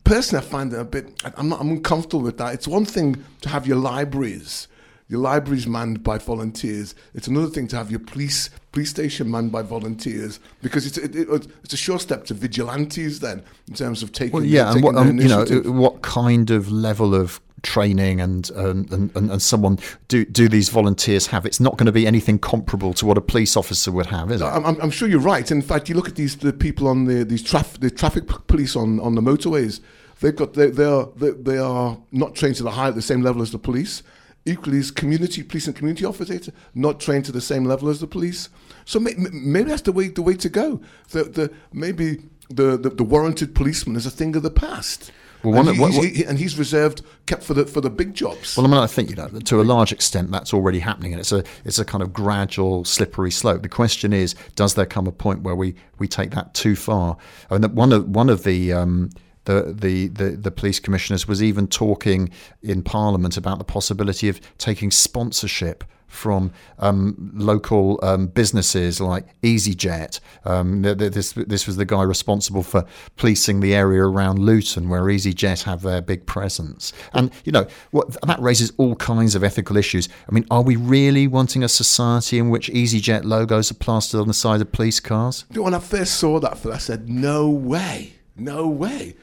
Personally, 0.08 0.46
I 0.46 0.49
find 0.49 0.72
it 0.72 0.81
a 0.81 0.84
bit. 0.84 1.22
I'm 1.37 1.50
not. 1.50 1.60
I'm 1.60 1.70
uncomfortable 1.70 2.22
with 2.22 2.38
that. 2.38 2.55
It's 2.55 2.66
one 2.66 2.87
thing 2.87 3.22
to 3.43 3.49
have 3.50 3.66
your 3.66 3.76
libraries, 3.76 4.66
your 5.08 5.20
libraries 5.20 5.66
manned 5.66 6.02
by 6.02 6.16
volunteers. 6.16 6.94
It's 7.14 7.28
another 7.28 7.49
thing 7.49 7.69
to 7.69 7.76
have 7.76 7.90
your 7.90 8.00
police 8.00 8.49
police 8.72 8.88
station 8.88 9.31
manned 9.31 9.52
by 9.52 9.62
volunteers 9.62 10.40
because 10.62 10.87
it's 10.87 10.96
it, 10.96 11.14
it, 11.14 11.28
it's 11.62 11.75
a 11.75 11.76
sure 11.76 11.99
step 11.99 12.25
to 12.26 12.34
vigilantes 12.34 13.20
then 13.20 13.43
in 13.69 13.75
terms 13.75 14.02
of 14.02 14.12
taking. 14.12 14.32
Well, 14.32 14.44
yeah, 14.44 14.72
taking 14.72 14.87
and 14.88 14.96
what 14.96 15.06
um, 15.06 15.19
you 15.19 15.28
know, 15.28 15.44
what 15.70 16.00
kind 16.00 16.50
of 16.50 16.72
level 16.72 17.14
of 17.14 17.40
training 17.62 18.20
and, 18.20 18.50
um, 18.55 18.87
and, 18.90 19.16
and, 19.16 19.31
and 19.31 19.43
someone 19.43 19.78
do, 20.08 20.25
do 20.25 20.49
these 20.49 20.69
volunteers 20.69 21.28
have? 21.28 21.46
It's 21.46 21.60
not 21.60 21.76
going 21.76 21.87
to 21.87 21.93
be 21.93 22.06
anything 22.06 22.38
comparable 22.38 22.94
to 22.94 23.06
what 23.06 23.19
a 23.19 23.20
police 23.20 23.56
officer 23.56 23.90
would 23.93 24.06
have, 24.06 24.31
is 24.31 24.40
it? 24.40 24.44
I'm, 24.44 24.81
I'm 24.81 24.90
sure 24.90 25.08
you're 25.08 25.20
right. 25.20 25.50
In 25.50 25.62
fact, 25.62 25.88
you 25.88 25.94
look 25.94 26.08
at 26.08 26.16
these 26.16 26.37
the 26.37 26.52
people 26.52 26.88
on 26.88 27.05
the 27.05 27.25
these 27.25 27.43
traf- 27.43 27.81
the 27.81 27.90
traffic 27.90 28.26
police 28.46 28.76
on, 28.76 29.00
on 29.00 29.14
the 29.14 29.20
motorways. 29.20 29.81
They've 30.20 30.34
got 30.34 30.55
they, 30.55 30.70
they 30.70 30.84
are 30.84 31.08
they, 31.16 31.31
they 31.31 31.58
are 31.58 31.99
not 32.12 32.34
trained 32.34 32.56
to 32.56 32.62
the 32.62 32.72
high 32.72 32.90
the 32.90 33.02
same 33.02 33.22
level 33.22 33.43
as 33.43 33.50
the 33.50 33.58
police. 33.58 34.02
Equally, 34.44 34.78
as 34.78 34.90
community 34.90 35.43
police 35.43 35.66
and 35.66 35.76
community 35.76 36.04
officers 36.04 36.49
not 36.75 37.00
trained 37.00 37.25
to 37.26 37.32
the 37.32 37.40
same 37.40 37.64
level 37.64 37.88
as 37.88 38.00
the 38.00 38.06
police. 38.06 38.49
So 38.84 38.99
may, 38.99 39.12
maybe 39.16 39.69
that's 39.69 39.82
the 39.82 39.93
way 39.93 40.08
the 40.08 40.22
way 40.22 40.34
to 40.34 40.49
go. 40.49 40.81
The, 41.11 41.25
the 41.25 41.52
maybe 41.72 42.22
the, 42.49 42.78
the, 42.78 42.88
the 42.90 43.04
warranted 43.04 43.54
policeman 43.54 43.96
is 43.96 44.06
a 44.06 44.11
thing 44.11 44.34
of 44.37 44.43
the 44.43 44.50
past. 44.50 45.12
Well, 45.43 45.55
one, 45.55 45.69
and, 45.69 45.76
he, 45.76 45.81
what, 45.81 45.93
what, 45.93 46.05
he, 46.05 46.25
and 46.25 46.38
he's 46.38 46.58
reserved, 46.58 47.02
kept 47.26 47.43
for 47.43 47.55
the 47.55 47.64
for 47.67 47.81
the 47.81 47.90
big 47.90 48.14
jobs. 48.14 48.56
Well, 48.56 48.67
I 48.67 48.69
mean, 48.69 48.79
I 48.79 48.87
think 48.87 49.11
you 49.11 49.17
know, 49.17 49.29
to 49.29 49.61
a 49.61 49.62
large 49.62 49.93
extent, 49.93 50.31
that's 50.31 50.52
already 50.52 50.81
happening, 50.81 51.12
and 51.12 51.20
it's 51.20 51.32
a 51.32 51.44
it's 51.64 51.79
a 51.79 51.85
kind 51.85 52.02
of 52.02 52.12
gradual, 52.12 52.85
slippery 52.85 53.31
slope. 53.31 53.62
The 53.62 53.69
question 53.69 54.12
is, 54.12 54.35
does 54.56 54.75
there 54.75 54.87
come 54.87 55.06
a 55.06 55.12
point 55.12 55.43
where 55.43 55.55
we, 55.55 55.76
we 55.99 56.08
take 56.08 56.32
that 56.32 56.55
too 56.55 56.75
far? 56.75 57.17
I 57.50 57.58
mean, 57.58 57.75
one 57.75 57.93
of 57.93 58.08
one 58.08 58.29
of 58.31 58.43
the 58.43 58.73
um, 58.73 59.11
the, 59.44 59.75
the, 59.75 60.08
the, 60.08 60.31
the, 60.37 60.50
police 60.50 60.79
commissioners 60.79 61.26
was 61.26 61.43
even 61.43 61.69
talking 61.69 62.29
in 62.62 62.82
Parliament 62.82 63.38
about 63.38 63.56
the 63.56 63.64
possibility 63.64 64.29
of 64.29 64.43
taking 64.58 64.90
sponsorship 64.90 65.85
from 66.08 66.50
um, 66.78 67.31
local 67.34 68.00
um, 68.02 68.26
businesses 68.26 69.00
like 69.00 69.26
EasyJet. 69.43 70.19
Um, 70.44 70.82
this 70.82 71.32
this 71.32 71.66
was 71.66 71.76
the 71.76 71.84
guy 71.84 72.02
responsible 72.02 72.62
for 72.62 72.84
policing 73.16 73.60
the 73.60 73.75
area 73.75 74.02
around 74.02 74.38
Luton, 74.38 74.88
where 74.88 75.02
EasyJet 75.02 75.62
have 75.64 75.82
their 75.82 76.00
big 76.00 76.26
presence. 76.26 76.93
And 77.12 77.31
you 77.44 77.52
know 77.52 77.66
what 77.90 78.20
that 78.22 78.40
raises 78.40 78.72
all 78.78 78.96
kinds 78.96 79.34
of 79.34 79.44
ethical 79.44 79.76
issues. 79.76 80.08
I 80.28 80.32
mean, 80.32 80.46
are 80.50 80.62
we 80.62 80.76
really 80.76 81.26
wanting 81.26 81.62
a 81.62 81.69
society 81.69 82.38
in 82.38 82.50
which 82.50 82.69
EasyJet 82.70 83.25
logos 83.25 83.70
are 83.70 83.75
plastered 83.75 84.20
on 84.20 84.28
the 84.28 84.34
side 84.34 84.61
of 84.61 84.72
police 84.72 85.00
cars? 85.00 85.44
When 85.54 85.75
I 85.75 85.78
first 85.78 86.14
saw 86.14 86.40
that, 86.40 86.64
I 86.66 86.78
said, 86.78 87.08
"No 87.08 87.49
way, 87.49 88.14
no 88.37 88.66
way." 88.66 89.14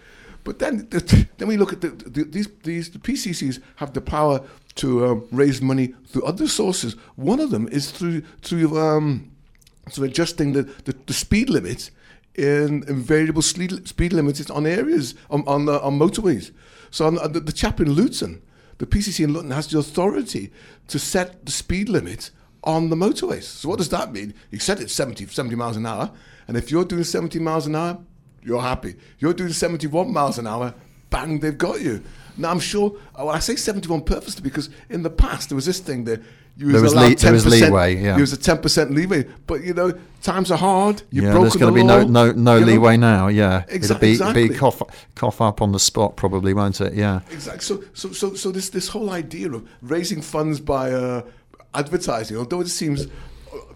But 0.46 0.60
then, 0.60 0.88
then 1.38 1.48
we 1.48 1.58
look 1.58 1.74
at 1.74 1.82
the, 1.82 1.90
the, 1.90 2.24
these 2.24 2.48
these 2.64 2.92
the 2.92 3.00
PCCs 3.00 3.62
have 3.78 3.94
the 3.94 4.00
power 4.00 4.42
to 4.76 5.06
um, 5.06 5.28
raise 5.32 5.62
money 5.62 5.96
through 6.08 6.24
other 6.24 6.48
sources. 6.48 6.94
One 7.16 7.42
of 7.42 7.50
them 7.50 7.68
is 7.68 7.92
through 7.92 8.22
through 8.42 8.80
um, 8.80 9.32
through 9.90 10.06
adjusting 10.06 10.54
the, 10.54 10.64
the, 10.86 10.96
the 11.08 11.14
speed 11.14 11.50
limit 11.50 11.90
in, 12.36 12.84
in 12.88 13.02
variable 13.02 13.42
speed, 13.42 13.88
speed 13.88 14.14
limits 14.14 14.50
on 14.50 14.66
areas 14.66 15.16
on 15.30 15.44
on, 15.48 15.68
uh, 15.68 15.80
on 15.80 16.00
motorways. 16.00 16.52
So 16.92 17.08
on 17.08 17.16
the, 17.34 17.40
the 17.40 17.52
chap 17.52 17.82
in 17.82 17.92
Luton, 17.92 18.42
the 18.78 18.86
PCC 18.86 19.24
in 19.24 19.34
Luton 19.34 19.52
has 19.52 19.68
the 19.68 19.80
authority 19.80 20.52
to 20.88 21.00
set 21.00 21.46
the 21.46 21.52
speed 21.52 21.90
limit 21.90 22.30
on 22.64 22.90
the 22.90 22.96
motorways. 22.96 23.44
So 23.44 23.68
what 23.70 23.80
does 23.80 23.90
that 23.90 24.14
mean? 24.14 24.36
You 24.52 24.60
set 24.60 24.80
it 24.80 24.92
70, 24.92 25.26
70 25.26 25.56
miles 25.56 25.76
an 25.76 25.88
hour, 25.88 26.12
and 26.48 26.56
if 26.56 26.70
you're 26.70 26.86
doing 26.86 27.04
70 27.04 27.40
miles 27.40 27.66
an 27.66 27.76
hour, 27.76 27.98
you're 28.46 28.62
happy. 28.62 28.96
You're 29.20 29.34
doing 29.34 29.52
71 29.52 30.14
miles 30.14 30.38
an 30.38 30.48
hour, 30.48 30.74
bang, 31.10 31.40
they've 31.40 31.58
got 31.58 31.82
you. 31.82 32.04
Now, 32.38 32.52
I'm 32.52 32.60
sure, 32.60 32.96
well, 33.18 33.30
I 33.30 33.40
say 33.40 33.56
71 33.56 34.02
purposely 34.02 34.42
because 34.42 34.70
in 34.90 35.04
the 35.04 35.10
past 35.10 35.50
there 35.50 35.56
was 35.56 35.66
this 35.66 35.80
thing 35.80 36.04
that 36.06 36.22
you 36.58 36.68
was, 36.68 36.94
allowed 36.94 37.10
le- 37.10 37.16
10%, 37.16 37.20
there 37.20 37.34
was 37.34 37.46
leeway, 37.46 37.96
yeah. 38.02 38.16
You 38.16 38.22
was 38.22 38.34
a 38.34 38.38
10% 38.38 38.92
leeway. 38.92 39.24
But, 39.46 39.64
you 39.64 39.74
know, 39.74 39.94
times 40.22 40.52
are 40.52 40.58
hard. 40.58 41.02
You've 41.12 41.26
yeah, 41.26 41.32
broken 41.32 41.44
there's 41.44 41.56
going 41.58 41.74
the 41.74 41.80
to 41.80 41.86
be 41.86 41.90
law, 41.90 42.04
no, 42.06 42.32
no, 42.32 42.58
no 42.58 42.66
leeway 42.66 42.96
know? 42.98 43.08
now, 43.08 43.28
yeah. 43.28 43.66
Exa- 43.68 43.84
It'll 43.84 44.00
be, 44.00 44.12
exactly. 44.12 44.50
be 44.50 44.56
cough, 44.56 44.82
cough 45.16 45.42
up 45.42 45.62
on 45.62 45.72
the 45.74 45.80
spot, 45.80 46.16
probably, 46.16 46.54
won't 46.54 46.80
it? 46.80 46.94
Yeah. 46.94 47.22
Exactly. 47.32 47.62
So, 47.62 47.84
so, 47.94 48.12
so, 48.12 48.34
so 48.36 48.52
this, 48.52 48.70
this 48.70 48.88
whole 48.90 49.10
idea 49.10 49.52
of 49.52 49.68
raising 49.82 50.22
funds 50.22 50.60
by 50.62 50.92
uh, 50.92 51.24
advertising, 51.74 52.38
although 52.38 52.62
it 52.62 52.70
seems 52.70 53.08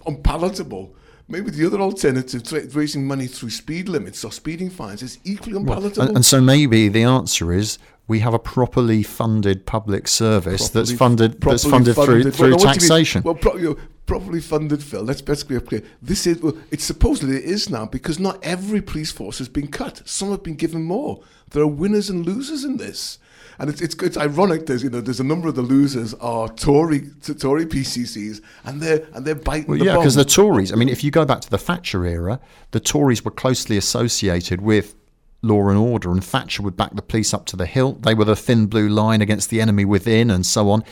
unpalatable, 0.06 0.94
maybe 1.30 1.52
the 1.52 1.66
other 1.66 1.80
alternative, 1.80 2.44
to 2.44 2.60
raising 2.74 3.08
money 3.08 3.28
through 3.28 3.52
speed 3.52 3.88
limits 3.88 4.26
or 4.26 4.32
speeding 4.32 4.70
fines, 4.70 5.02
is 5.02 5.20
equally 5.24 5.56
unpalatable. 5.56 5.98
Well, 5.98 6.08
and, 6.08 6.18
and, 6.18 6.26
so 6.26 6.42
maybe 6.42 6.90
the 6.90 7.04
answer 7.04 7.54
is 7.54 7.78
we 8.08 8.20
have 8.20 8.34
a 8.34 8.40
properly 8.40 9.04
funded 9.04 9.66
public 9.66 10.08
service 10.08 10.70
properly, 10.70 10.86
that's 10.86 10.92
funded 10.98 11.42
that's 11.42 11.64
funded, 11.64 11.96
funded 11.96 12.24
through 12.26 12.32
through 12.32 12.50
well, 12.56 12.60
taxation. 12.60 13.22
Well, 13.22 13.36
pro- 13.36 13.56
you 13.56 13.70
know, 13.70 13.78
properly 14.08 14.42
funded, 14.42 14.84
Phil. 14.84 15.04
Let's 15.04 15.26
let's 15.28 15.44
be 15.44 15.60
clear. 15.60 15.84
This 16.02 16.26
is 16.26 16.42
well, 16.42 16.58
it's 16.72 16.84
supposedly 16.84 17.38
it 17.38 17.46
is 17.46 17.70
now 17.70 17.86
because 17.86 18.20
not 18.20 18.44
every 18.44 18.82
police 18.82 19.12
force 19.12 19.38
has 19.38 19.48
been 19.48 19.68
cut. 19.68 20.02
Some 20.08 20.32
have 20.32 20.44
been 20.44 20.56
given 20.56 20.84
more. 20.84 21.22
There 21.52 21.64
are 21.64 21.68
winners 21.68 22.10
and 22.10 22.26
losers 22.26 22.64
in 22.64 22.78
this. 22.78 23.20
And 23.60 23.70
it's, 23.70 23.82
it's, 23.82 23.96
it's 23.96 24.18
ironic. 24.18 24.66
There's 24.66 24.84
you 24.84 24.90
know 24.90 25.02
there's 25.02 25.20
a 25.20 25.24
number 25.26 25.48
of 25.48 25.56
the 25.56 25.62
losers 25.62 26.14
are 26.16 26.48
Tory 26.50 27.02
Tory 27.22 27.66
PCCs, 27.66 28.42
and 28.64 28.82
they're 28.82 29.06
and 29.14 29.26
they're 29.26 29.36
biting. 29.36 29.68
Well, 29.68 29.80
the 29.80 29.86
yeah, 29.86 29.98
because 29.98 30.16
the 30.16 30.26
Tories. 30.26 30.72
I 30.72 30.76
mean, 30.76 30.90
if 30.90 31.04
you 31.04 31.12
go 31.12 31.26
back 31.26 31.42
to 31.42 31.50
the 31.50 31.58
Thatcher 31.58 32.06
era, 32.06 32.40
the 32.72 32.80
Tories 32.80 33.24
were 33.24 33.32
closely 33.32 33.78
associated 33.78 34.62
with 34.62 34.96
law 35.42 35.70
and 35.70 35.78
order, 35.78 36.12
and 36.12 36.24
Thatcher 36.24 36.64
would 36.64 36.78
back 36.78 36.96
the 36.96 37.02
police 37.02 37.34
up 37.34 37.46
to 37.48 37.56
the 37.56 37.66
hilt. 37.66 38.04
They 38.04 38.14
were 38.14 38.26
the 38.26 38.36
thin 38.36 38.68
blue 38.68 38.90
line 38.90 39.22
against 39.22 39.50
the 39.50 39.62
enemy 39.62 39.86
within, 39.86 40.32
and 40.32 40.46
so 40.46 40.70
on. 40.70 40.84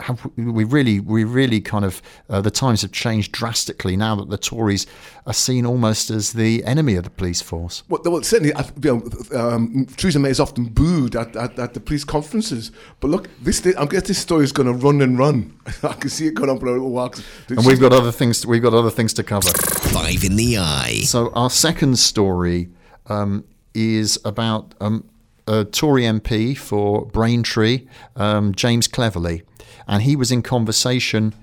Have 0.00 0.30
we 0.36 0.64
really, 0.64 1.00
we 1.00 1.24
really 1.24 1.60
kind 1.60 1.84
of 1.84 2.02
uh, 2.28 2.40
the 2.40 2.50
times 2.50 2.82
have 2.82 2.92
changed 2.92 3.32
drastically 3.32 3.96
now 3.96 4.14
that 4.16 4.28
the 4.28 4.36
Tories 4.36 4.86
are 5.26 5.32
seen 5.32 5.64
almost 5.64 6.10
as 6.10 6.34
the 6.34 6.62
enemy 6.64 6.96
of 6.96 7.04
the 7.04 7.10
police 7.10 7.40
force. 7.40 7.82
Well, 7.88 8.02
well 8.04 8.22
certainly, 8.22 8.52
you 8.82 9.00
know, 9.32 9.38
um, 9.38 9.86
Theresa 9.96 10.18
May 10.18 10.30
is 10.30 10.40
often 10.40 10.66
booed 10.66 11.16
at, 11.16 11.34
at, 11.34 11.58
at, 11.58 11.74
the 11.74 11.80
police 11.80 12.04
conferences. 12.04 12.72
But 13.00 13.08
look, 13.08 13.28
this 13.40 13.66
I 13.66 13.86
guess 13.86 14.02
this 14.02 14.18
story 14.18 14.44
is 14.44 14.52
going 14.52 14.66
to 14.66 14.74
run 14.74 15.00
and 15.00 15.18
run. 15.18 15.58
I 15.82 15.94
can 15.94 16.10
see 16.10 16.26
it 16.26 16.34
going 16.34 16.50
on 16.50 16.58
for 16.58 16.66
a 16.66 16.72
little 16.72 16.90
while. 16.90 17.14
And 17.48 17.64
we've 17.64 17.80
got 17.80 17.92
other 17.92 18.12
things. 18.12 18.42
To, 18.42 18.48
we've 18.48 18.62
got 18.62 18.74
other 18.74 18.90
things 18.90 19.14
to 19.14 19.22
cover. 19.22 19.48
Five 19.48 20.24
in 20.24 20.36
the 20.36 20.58
eye. 20.58 21.00
So 21.04 21.32
our 21.32 21.50
second 21.50 21.98
story 21.98 22.68
um, 23.06 23.44
is 23.72 24.18
about 24.26 24.74
um, 24.78 25.08
a 25.46 25.64
Tory 25.64 26.02
MP 26.02 26.56
for 26.56 27.06
Braintree, 27.06 27.86
um, 28.14 28.54
James 28.54 28.88
Cleverly 28.88 29.42
and 29.86 30.02
he 30.02 30.16
was 30.16 30.30
in 30.30 30.42
conversation 30.42 31.34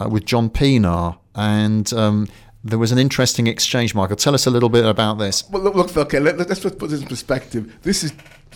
uh, 0.00 0.08
with 0.08 0.24
John 0.24 0.50
Pienaar, 0.50 1.18
and 1.34 1.92
um, 1.92 2.28
there 2.62 2.78
was 2.78 2.92
an 2.92 2.98
interesting 2.98 3.46
exchange. 3.46 3.94
Michael, 3.94 4.16
tell 4.16 4.34
us 4.34 4.46
a 4.46 4.50
little 4.50 4.68
bit 4.68 4.84
about 4.84 5.18
this. 5.18 5.48
Well, 5.50 5.62
look, 5.62 5.74
look 5.74 5.96
okay, 5.96 6.18
let, 6.18 6.40
us 6.50 6.60
put 6.60 6.78
this 6.78 7.02
in 7.02 7.06
perspective. 7.06 7.78
This 7.82 8.02
is 8.02 8.12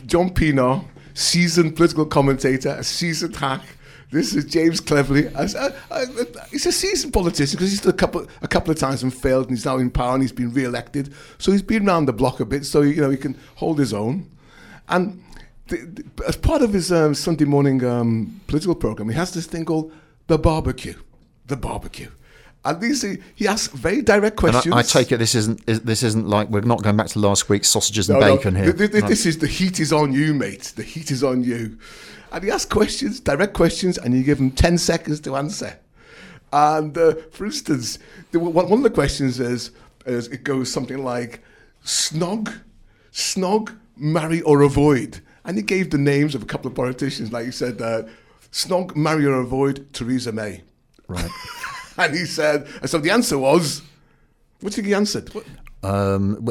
John 0.07 0.31
Pienaar, 0.31 0.85
seasoned 1.15 1.77
political 1.77 2.07
commentator, 2.07 2.71
a 2.71 2.85
seasoned 2.85 3.37
hack. 3.37 3.63
This 4.11 4.35
is 4.35 4.47
James 4.47 4.81
Cleverly. 4.81 5.29
he's 6.51 6.65
a 6.65 6.73
seasoned 6.73 7.13
politician 7.13 7.59
because 7.59 7.71
he's 7.71 7.83
done 7.83 7.93
a 7.93 7.97
couple 7.97 8.27
a 8.41 8.49
couple 8.49 8.71
of 8.71 8.79
times 8.79 9.03
and 9.03 9.13
failed, 9.13 9.49
and 9.49 9.57
he's 9.57 9.67
now 9.67 9.77
in 9.77 9.91
power 9.91 10.15
and 10.15 10.23
he's 10.23 10.33
been 10.33 10.53
re-elected. 10.53 11.13
So 11.37 11.53
he's 11.53 11.63
been 11.63 11.87
around 11.87 12.07
the 12.07 12.15
block 12.15 12.41
a 12.41 12.47
bit, 12.47 12.65
so 12.65 12.81
you 12.81 13.03
know 13.03 13.11
he 13.11 13.19
can 13.19 13.39
hold 13.57 13.79
his 13.79 13.93
own. 13.93 14.31
And 14.89 15.23
the, 15.69 15.77
the, 15.77 16.25
as 16.27 16.37
part 16.37 16.63
of 16.63 16.73
his 16.73 16.91
um, 16.91 17.15
Sunday 17.15 17.45
morning 17.45 17.85
um, 17.85 18.41
political 18.47 18.75
program, 18.75 19.09
he 19.09 19.15
has 19.15 19.33
this 19.33 19.47
thing 19.47 19.65
called 19.65 19.93
the 20.27 20.39
barbecue. 20.39 20.95
The 21.47 21.57
barbecue. 21.57 22.11
And 22.65 22.81
these, 22.81 23.03
he 23.35 23.49
asks 23.49 23.73
very 23.73 24.03
direct 24.03 24.37
questions. 24.37 24.75
I, 24.75 24.79
I, 24.79 24.83
take 24.83 25.13
it 25.13 25.19
this 25.19 25.35
isn't 25.35 25.65
this 25.67 26.03
isn't 26.03 26.29
like 26.29 26.49
we're 26.49 26.61
not 26.61 26.83
going 26.83 26.97
back 26.97 27.07
to 27.09 27.19
last 27.19 27.49
week's 27.49 27.69
sausages 27.69 28.11
and 28.11 28.19
no, 28.21 28.37
bacon 28.37 28.55
no. 28.55 28.65
here. 28.65 28.73
This, 28.73 28.91
this 28.91 29.27
is 29.27 29.39
the 29.39 29.47
heat 29.47 29.81
is 29.81 29.93
on 29.93 30.13
you, 30.13 30.35
mate. 30.35 30.73
The 30.77 30.83
heat 30.83 31.11
is 31.11 31.23
on 31.23 31.45
you. 31.45 31.79
And 32.33 32.45
he 32.45 32.51
asks 32.51 32.71
questions, 32.71 33.21
direct 33.21 33.55
questions, 33.55 33.97
and 33.97 34.13
you 34.13 34.23
give 34.23 34.39
him 34.39 34.51
ten 34.51 34.77
seconds 34.77 35.21
to 35.21 35.37
answer. 35.37 35.79
And 36.53 36.97
uh, 36.99 37.15
for 37.31 37.47
instance, 37.47 37.99
the, 38.33 38.41
one 38.41 38.73
of 38.73 38.83
the 38.83 38.91
questions 38.91 39.39
is, 39.41 39.71
is 40.05 40.29
it 40.29 40.45
goes 40.45 40.71
something 40.71 41.05
like 41.05 41.43
snog, 41.85 42.61
snog, 43.13 43.77
marry 43.97 44.43
or 44.43 44.63
avoid. 44.63 45.21
And 45.49 45.57
he 45.57 45.63
gave 45.63 45.91
the 45.91 45.99
names 45.99 46.35
of 46.35 46.43
a 46.43 46.47
couple 46.47 46.69
of 46.69 46.75
politicians, 46.75 47.33
like 47.33 47.47
he 47.47 47.51
said, 47.51 47.81
uh, 47.81 48.03
Snog, 48.53 48.95
marry 48.95 49.25
or 49.25 49.41
avoid 49.41 49.93
Theresa 49.95 50.31
May. 50.31 50.63
Right. 51.07 51.31
and 51.97 52.15
he 52.15 52.27
said, 52.27 52.69
and 52.83 52.91
so 52.91 52.99
the 52.99 53.11
answer 53.11 53.39
was, 53.39 53.81
what 54.61 54.75
did 54.75 54.85
he 54.85 54.93
answer? 54.93 55.23
What? 55.33 55.47
Um, 55.81 56.45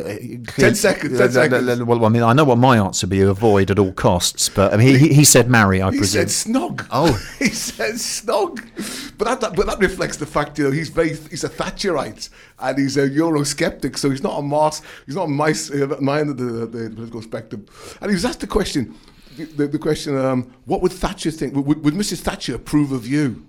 ten 0.48 0.74
seconds. 0.75 1.17
Ten 1.17 1.31
seconds. 1.31 1.84
Well, 1.84 2.05
I 2.05 2.10
mean, 2.10 2.24
I 2.24 2.31
know 2.31 2.46
what 2.46 2.57
my 2.57 2.77
answer 2.77 3.05
would 3.05 3.12
be: 3.12 3.22
avoid 3.22 3.69
at 3.69 3.77
all 3.77 3.91
costs. 3.91 4.48
But 4.48 4.74
I 4.74 4.77
mean, 4.77 4.98
he, 4.98 5.13
he 5.13 5.25
said 5.25 5.50
marry. 5.50 5.81
I 5.81 5.91
he 5.91 5.98
presume. 5.98 6.24
He 6.24 6.29
said 6.29 6.53
snog. 6.53 6.88
Oh, 6.91 7.12
he 7.39 7.50
said 7.50 7.96
snog. 7.96 9.17
But 9.17 9.41
that, 9.41 9.55
but 9.55 9.65
that 9.65 9.79
reflects 9.79 10.17
the 10.17 10.25
fact, 10.25 10.57
you 10.60 10.65
know, 10.65 10.72
he's 10.72 10.89
very 10.89 11.10
he's 11.10 11.43
a 11.43 11.50
Thatcherite 11.50 12.29
and 12.60 12.77
he's 12.77 12.96
a 12.96 13.10
Eurosceptic, 13.10 13.98
so 13.98 14.10
he's 14.10 14.24
not 14.24 14.38
a 14.38 14.41
Mars. 14.41 14.81
He's 15.05 15.15
not 15.15 15.25
a 15.25 15.27
my, 15.27 15.51
uh, 15.51 15.98
my 16.00 16.19
end 16.22 16.29
of 16.29 16.38
the, 16.38 16.65
the, 16.65 16.89
political 16.89 17.22
spectrum. 17.22 17.65
And 18.01 18.10
he 18.10 18.15
was 18.15 18.24
asked 18.24 18.39
the 18.39 18.48
question, 18.48 18.96
the, 19.36 19.67
the 19.67 19.79
question, 19.79 20.17
um, 20.17 20.53
what 20.65 20.81
would 20.81 20.93
Thatcher 20.93 21.31
think? 21.31 21.53
Would, 21.53 21.84
would 21.84 21.93
Mrs. 21.93 22.19
Thatcher 22.19 22.55
approve 22.55 22.91
of 22.91 23.05
you? 23.05 23.46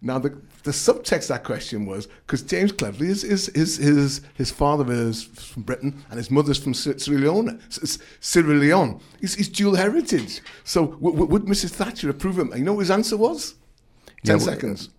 Now, 0.00 0.18
the, 0.20 0.30
the 0.62 0.70
subtext 0.70 1.22
of 1.22 1.28
that 1.28 1.44
question 1.44 1.84
was 1.84 2.06
because 2.26 2.42
James 2.42 2.70
Cleverly 2.70 3.08
is, 3.08 3.24
is, 3.24 3.48
is, 3.50 3.78
his, 3.78 4.20
his 4.34 4.50
father 4.50 4.92
is 4.92 5.24
from 5.24 5.64
Britain 5.64 6.04
and 6.08 6.18
his 6.18 6.30
mother's 6.30 6.58
from 6.58 6.72
Sierra 6.72 7.20
Leone. 7.20 7.60
Sierra 8.20 8.54
Leone. 8.54 9.00
He's, 9.20 9.34
he's 9.34 9.48
dual 9.48 9.74
heritage. 9.74 10.40
So, 10.62 10.86
w- 10.86 11.12
w- 11.12 11.26
would 11.26 11.44
Mrs. 11.44 11.70
Thatcher 11.70 12.10
approve 12.10 12.38
him? 12.38 12.50
And 12.50 12.60
you 12.60 12.64
know 12.64 12.74
what 12.74 12.80
his 12.80 12.92
answer 12.92 13.16
was? 13.16 13.56
Ten 14.24 14.38
yeah, 14.38 14.44
seconds. 14.44 14.90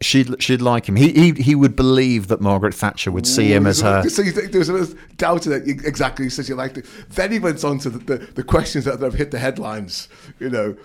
She'd, 0.00 0.42
she'd 0.42 0.62
like 0.62 0.88
him. 0.88 0.96
He, 0.96 1.12
he 1.12 1.32
he 1.32 1.54
would 1.54 1.76
believe 1.76 2.28
that 2.28 2.40
Margaret 2.40 2.74
Thatcher 2.74 3.10
would 3.10 3.26
see 3.26 3.52
him 3.52 3.66
as 3.66 3.82
her. 3.82 4.08
So 4.08 4.22
you 4.22 4.32
think 4.32 4.50
there 4.50 4.60
was 4.60 4.92
a 4.92 4.94
doubt 5.16 5.46
in 5.46 5.52
it. 5.52 5.68
Exactly. 5.68 6.24
He 6.24 6.30
says 6.30 6.48
you 6.48 6.54
liked 6.54 6.78
it. 6.78 6.86
Then 7.10 7.30
he 7.30 7.38
went 7.38 7.62
on 7.62 7.78
to 7.80 7.90
the, 7.90 7.98
the, 7.98 8.26
the 8.32 8.42
questions 8.42 8.86
that 8.86 9.00
have 9.00 9.14
hit 9.14 9.30
the 9.30 9.38
headlines. 9.38 10.08
You 10.38 10.48
know, 10.48 10.76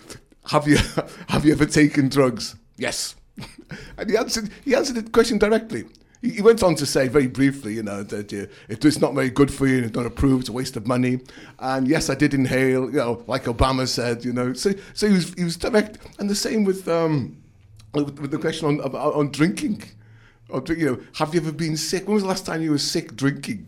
have 0.52 0.68
you 0.68 0.78
have 1.30 1.46
you 1.46 1.54
ever 1.54 1.66
taken 1.66 2.10
drugs? 2.10 2.58
Yes. 2.76 3.16
and 3.98 4.10
he 4.10 4.18
answered, 4.18 4.50
he 4.64 4.76
answered 4.76 4.96
the 4.96 5.10
question 5.10 5.38
directly. 5.38 5.86
He, 6.22 6.32
he 6.32 6.42
went 6.42 6.64
on 6.64 6.76
to 6.76 6.86
say 6.86 7.08
very 7.08 7.28
briefly, 7.28 7.74
you 7.74 7.84
know, 7.84 8.04
that 8.04 8.34
uh, 8.34 8.46
it's 8.70 9.00
not 9.00 9.14
very 9.14 9.30
good 9.30 9.54
for 9.54 9.68
you 9.68 9.78
and 9.78 9.86
it's 9.86 9.96
not 9.96 10.06
approved, 10.06 10.44
it's 10.44 10.50
a 10.50 10.54
waste 10.54 10.76
of 10.76 10.88
money. 10.88 11.20
And 11.60 11.88
yes, 11.88 12.10
I 12.10 12.16
did 12.16 12.34
inhale, 12.34 12.86
you 12.86 12.98
know, 12.98 13.24
like 13.28 13.44
Obama 13.44 13.88
said, 13.88 14.26
you 14.26 14.34
know. 14.34 14.54
So, 14.54 14.72
so 14.94 15.08
he 15.08 15.14
was, 15.14 15.34
he 15.34 15.44
was 15.44 15.58
direct. 15.58 16.00
And 16.20 16.30
the 16.30 16.36
same 16.36 16.64
with, 16.64 16.88
um, 16.88 17.38
with, 17.94 18.20
with 18.20 18.32
the 18.32 18.40
question 18.40 18.68
on, 18.68 18.80
on 18.82 19.32
drinking. 19.32 19.84
Or, 20.50 20.64
you 20.70 20.86
know, 20.86 21.00
have 21.16 21.34
you 21.34 21.42
ever 21.42 21.52
been 21.52 21.78
sick? 21.78 22.08
When 22.08 22.16
was 22.16 22.24
the 22.24 22.30
last 22.30 22.46
time 22.46 22.62
you 22.62 22.72
were 22.72 22.78
sick 22.78 23.16
drinking? 23.16 23.68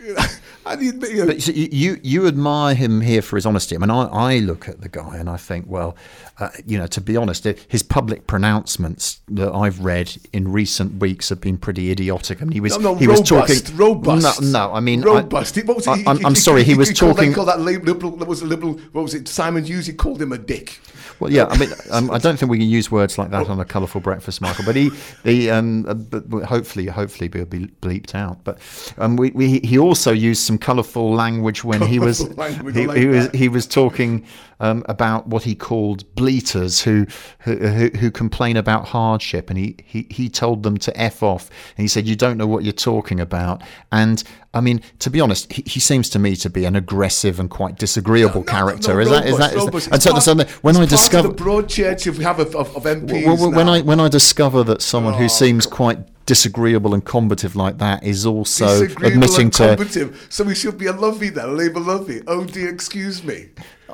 and 0.66 0.82
you 0.82 0.92
know, 0.92 1.26
but 1.26 1.42
so 1.42 1.52
you 1.52 1.98
you 2.02 2.26
admire 2.26 2.74
him 2.74 3.00
here 3.00 3.22
for 3.22 3.36
his 3.36 3.44
honesty. 3.44 3.76
I 3.76 3.78
mean, 3.78 3.90
I, 3.90 4.04
I 4.04 4.38
look 4.38 4.68
at 4.68 4.80
the 4.80 4.88
guy 4.88 5.16
and 5.18 5.28
I 5.28 5.36
think, 5.36 5.66
well, 5.68 5.96
uh, 6.38 6.48
you 6.66 6.78
know, 6.78 6.86
to 6.88 7.00
be 7.00 7.16
honest, 7.16 7.44
his 7.68 7.82
public 7.82 8.26
pronouncements 8.26 9.20
that 9.28 9.52
I've 9.52 9.80
read 9.80 10.16
in 10.32 10.50
recent 10.50 11.00
weeks 11.00 11.28
have 11.28 11.40
been 11.40 11.58
pretty 11.58 11.90
idiotic. 11.90 12.40
I 12.40 12.44
mean, 12.44 12.52
he 12.52 12.60
was 12.60 12.78
no, 12.78 12.92
no, 12.92 12.94
he 12.96 13.06
robust, 13.06 13.30
was 13.30 13.62
talking 13.62 13.76
robust. 13.76 14.42
No, 14.42 14.48
no 14.50 14.74
I 14.74 14.80
mean 14.80 15.02
robust. 15.02 15.58
I, 15.58 15.62
what 15.62 15.76
was 15.76 15.84
he, 15.86 16.06
I, 16.06 16.12
am 16.24 16.34
sorry, 16.34 16.64
he, 16.64 16.72
he 16.72 16.78
was 16.78 16.88
he 16.88 16.94
talking. 16.94 17.32
Called, 17.32 17.48
that 17.48 17.60
liberal. 17.60 18.16
That 18.16 18.28
was 18.28 18.42
a 18.42 18.46
liberal. 18.46 18.74
What 18.92 19.02
was 19.02 19.14
it? 19.14 19.28
Simon 19.28 19.64
Hughes. 19.64 19.86
He 19.86 19.92
called 19.92 20.20
him 20.20 20.32
a 20.32 20.38
dick. 20.38 20.80
Well, 21.20 21.30
yeah, 21.30 21.44
I 21.46 21.58
mean, 21.58 21.68
um, 21.90 22.10
I 22.10 22.18
don't 22.18 22.38
think 22.38 22.50
we 22.50 22.58
can 22.58 22.68
use 22.68 22.90
words 22.90 23.18
like 23.18 23.30
that 23.30 23.48
on 23.48 23.60
a 23.60 23.64
colourful 23.64 24.00
breakfast, 24.00 24.40
Michael. 24.40 24.64
But 24.64 24.74
he, 24.74 24.90
he, 25.22 25.50
um, 25.50 25.84
uh, 25.86 25.92
but 25.92 26.44
hopefully, 26.44 26.86
hopefully, 26.86 27.28
will 27.28 27.44
be 27.44 27.66
bleeped 27.82 28.14
out. 28.14 28.42
But 28.42 28.58
um, 28.96 29.16
we, 29.16 29.30
we, 29.32 29.60
he 29.60 29.78
also 29.78 30.12
used 30.12 30.42
some 30.42 30.56
colourful 30.56 31.14
language 31.14 31.62
when 31.62 31.82
he 31.82 31.98
was, 31.98 32.20
he, 32.20 32.24
like 32.34 32.74
he 32.74 33.06
was, 33.06 33.30
he 33.32 33.48
was 33.48 33.66
talking 33.66 34.24
um, 34.60 34.82
about 34.88 35.26
what 35.26 35.42
he 35.42 35.54
called 35.54 36.12
bleaters 36.14 36.80
who, 36.80 37.06
who, 37.40 37.56
who 37.56 38.10
complain 38.10 38.56
about 38.56 38.86
hardship, 38.86 39.50
and 39.50 39.58
he, 39.58 39.76
he 39.84 40.06
he 40.10 40.28
told 40.28 40.62
them 40.62 40.78
to 40.78 41.00
f 41.00 41.22
off, 41.22 41.50
and 41.76 41.84
he 41.84 41.88
said 41.88 42.08
you 42.08 42.16
don't 42.16 42.38
know 42.38 42.46
what 42.46 42.64
you're 42.64 42.72
talking 42.72 43.20
about. 43.20 43.62
And 43.92 44.24
I 44.52 44.60
mean, 44.60 44.82
to 44.98 45.10
be 45.10 45.20
honest, 45.20 45.52
he, 45.52 45.62
he 45.64 45.80
seems 45.80 46.10
to 46.10 46.18
me 46.18 46.34
to 46.36 46.50
be 46.50 46.64
an 46.64 46.74
aggressive 46.74 47.38
and 47.38 47.48
quite 47.48 47.76
disagreeable 47.76 48.40
no, 48.40 48.40
no, 48.40 48.52
character. 48.52 48.94
No, 48.94 49.00
is, 49.00 49.10
that, 49.10 49.26
is 49.26 49.38
that 49.38 49.54
is 49.54 49.64
that? 49.66 49.92
and 49.92 50.02
so, 50.02 50.10
part, 50.10 50.22
so 50.24 50.58
when 50.62 50.76
I 50.76 50.86
discover 50.86 51.28
the 51.28 51.34
broad 51.34 51.68
church 51.68 52.06
we 52.06 52.24
have 52.24 52.40
of, 52.40 52.56
of, 52.56 52.76
of 52.76 52.82
MPs, 52.82 53.24
well, 53.26 53.52
when 53.52 53.68
I 53.68 53.80
when 53.82 54.00
I 54.00 54.08
discover 54.08 54.64
that 54.64 54.82
someone 54.82 55.14
oh, 55.14 55.18
who 55.18 55.28
seems 55.28 55.66
quite 55.66 55.98
disagreeable 56.26 56.94
and 56.94 57.04
combative 57.04 57.54
like 57.56 57.78
that 57.78 58.02
is 58.02 58.26
also 58.26 58.84
admitting 58.84 59.50
to 59.50 59.76
combative. 59.76 60.26
So 60.30 60.44
we 60.44 60.54
should 60.54 60.78
be 60.78 60.86
a 60.86 60.92
lovey 60.92 61.28
then, 61.28 61.56
Labour 61.56 61.80
lovey. 61.80 62.22
Oh 62.26 62.44
dear, 62.44 62.70
excuse 62.70 63.22
me. 63.22 63.50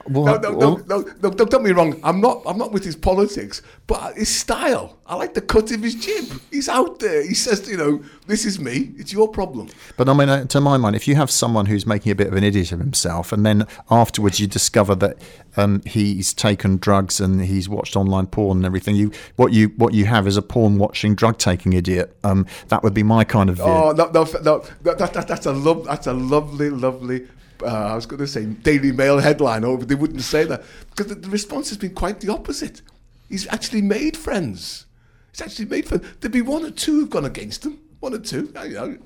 No, 0.08 0.36
no, 0.36 0.50
no, 0.52 0.76
no, 0.86 1.04
no, 1.22 1.30
don't 1.30 1.62
me 1.62 1.72
wrong. 1.72 2.00
I'm 2.02 2.20
not. 2.20 2.42
I'm 2.46 2.58
not 2.58 2.72
with 2.72 2.84
his 2.84 2.96
politics, 2.96 3.62
but 3.86 4.14
his 4.14 4.34
style. 4.34 4.96
I 5.06 5.14
like 5.14 5.34
the 5.34 5.40
cut 5.40 5.70
of 5.70 5.82
his 5.82 5.94
jib. 5.94 6.40
He's 6.50 6.68
out 6.68 6.98
there. 6.98 7.22
He 7.22 7.34
says, 7.34 7.68
you 7.68 7.76
know, 7.76 8.02
this 8.26 8.44
is 8.44 8.58
me. 8.58 8.92
It's 8.96 9.12
your 9.12 9.28
problem. 9.28 9.68
But 9.96 10.08
I 10.08 10.14
mean, 10.14 10.28
uh, 10.28 10.44
to 10.46 10.60
my 10.60 10.76
mind, 10.76 10.96
if 10.96 11.06
you 11.06 11.14
have 11.14 11.30
someone 11.30 11.66
who's 11.66 11.86
making 11.86 12.10
a 12.10 12.14
bit 12.14 12.26
of 12.26 12.32
an 12.34 12.42
idiot 12.42 12.72
of 12.72 12.80
himself, 12.80 13.32
and 13.32 13.46
then 13.46 13.66
afterwards 13.90 14.40
you 14.40 14.46
discover 14.46 14.94
that 14.96 15.18
um, 15.56 15.82
he's 15.86 16.34
taken 16.34 16.78
drugs 16.78 17.20
and 17.20 17.44
he's 17.44 17.68
watched 17.68 17.94
online 17.96 18.26
porn 18.26 18.58
and 18.58 18.66
everything, 18.66 18.96
you 18.96 19.12
what 19.36 19.52
you 19.52 19.68
what 19.76 19.94
you 19.94 20.06
have 20.06 20.26
is 20.26 20.36
a 20.36 20.42
porn 20.42 20.78
watching, 20.78 21.14
drug 21.14 21.38
taking 21.38 21.72
idiot. 21.72 22.16
Um, 22.24 22.46
that 22.68 22.82
would 22.82 22.94
be 22.94 23.04
my 23.04 23.22
kind 23.22 23.48
of 23.48 23.56
view. 23.56 23.66
Oh 23.66 23.92
no, 23.92 24.06
no, 24.06 24.24
no 24.42 24.64
that, 24.82 24.98
that, 24.98 25.28
that's 25.28 25.46
a 25.46 25.52
love. 25.52 25.84
That's 25.84 26.06
a 26.06 26.12
lovely, 26.12 26.70
lovely 26.70 27.26
uh, 27.62 27.66
I 27.66 27.94
was 27.94 28.06
going 28.06 28.20
to 28.20 28.26
say 28.26 28.44
Daily 28.44 28.92
Mail 28.92 29.18
headline, 29.18 29.64
or 29.64 29.78
they 29.78 29.94
wouldn't 29.94 30.22
say 30.22 30.44
that 30.44 30.62
because 30.90 31.06
the, 31.06 31.14
the, 31.14 31.28
response 31.28 31.68
has 31.70 31.78
been 31.78 31.94
quite 31.94 32.20
the 32.20 32.32
opposite. 32.32 32.82
He's 33.28 33.46
actually 33.48 33.82
made 33.82 34.16
friends. 34.16 34.86
He's 35.32 35.42
actually 35.42 35.66
made 35.66 35.86
friends. 35.88 36.04
There'd 36.20 36.32
be 36.32 36.42
one 36.42 36.64
or 36.64 36.70
two 36.70 37.00
who've 37.00 37.10
gone 37.10 37.24
against 37.24 37.64
him, 37.64 37.80
one 38.00 38.14
or 38.14 38.18
two. 38.18 38.52
You 38.62 38.68
know. 38.70 38.98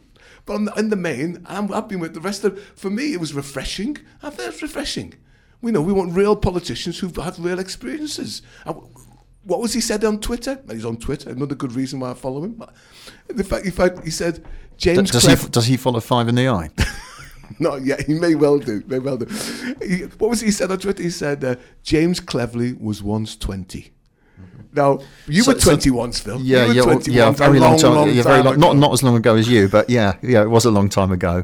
But 0.47 0.64
the, 0.64 0.73
in 0.75 0.90
the 0.90 0.97
main, 0.97 1.45
i 1.47 1.54
have 1.54 1.88
been 1.88 2.00
with 2.00 2.14
the 2.14 2.21
rest 2.21 2.45
of. 2.45 2.61
For 2.76 2.90
me, 2.90 3.12
it 3.12 3.21
was 3.21 3.35
refreshing. 3.35 3.99
I 4.23 4.30
thought 4.30 4.47
it 4.47 4.52
was 4.52 4.62
refreshing. 4.62 5.14
We 5.62 5.73
know 5.73 5.83
we 5.83 5.92
want 5.92 6.12
real 6.12 6.37
politicians 6.37 6.99
who've 6.99 7.14
had 7.16 7.38
real 7.38 7.59
experiences. 7.59 8.42
what 9.45 9.61
was 9.61 9.75
he 9.75 9.80
said 9.80 10.04
on 10.04 10.21
Twitter? 10.21 10.61
He's 10.71 10.85
on 10.85 10.97
Twitter. 10.97 11.30
Another 11.30 11.54
good 11.54 11.73
reason 11.73 12.00
why 12.00 12.12
I 12.12 12.14
follow 12.14 12.45
him. 12.45 12.62
In 13.28 13.42
fact, 13.42 13.66
in 13.66 13.73
fact 13.73 14.04
he 14.04 14.11
said 14.11 14.45
James. 14.76 15.11
Does, 15.11 15.25
does 15.25 15.42
he 15.42 15.49
does 15.50 15.66
he 15.66 15.76
follow 15.76 16.00
Five 16.00 16.28
in 16.28 16.35
the 16.35 16.49
Eye? 16.49 16.71
Not 17.59 17.85
yet. 17.85 18.02
He 18.07 18.14
may 18.14 18.35
well 18.35 18.59
do. 18.59 18.83
May 18.87 18.99
well 18.99 19.16
do. 19.16 19.26
He, 19.85 20.02
what 20.19 20.30
was 20.30 20.40
he 20.40 20.50
said 20.50 20.71
on 20.71 20.78
Twitter? 20.78 21.02
He 21.02 21.11
said 21.11 21.42
uh, 21.45 21.57
James 21.83 22.21
Cleverly 22.21 22.75
was 22.75 23.02
once 23.02 23.37
twenty. 23.37 23.92
Now 24.73 25.00
you 25.26 25.42
So- 25.42 25.52
were 25.54 25.59
so- 25.61 25.71
20 25.71 25.90
once, 25.90 26.21
Phil. 26.21 26.40
Yeah, 26.40 26.62
you 26.62 26.69
were 26.69 26.75
yeah, 26.75 26.85
well, 26.85 27.02
yeah, 27.09 27.30
very 27.33 27.59
long, 27.59 27.76
time. 27.78 28.09
yeah, 28.14 28.23
very 28.23 28.42
long, 28.42 28.59
not 28.61 28.71
ago. 28.71 28.78
not 28.78 28.92
as 28.92 29.02
long 29.02 29.16
ago 29.16 29.35
as 29.35 29.49
you, 29.49 29.69
but 29.69 29.90
yeah, 29.90 30.14
yeah, 30.23 30.42
it 30.42 30.49
was 30.50 30.64
a 30.64 30.71
long 30.71 30.88
time 30.88 31.11
ago. 31.11 31.42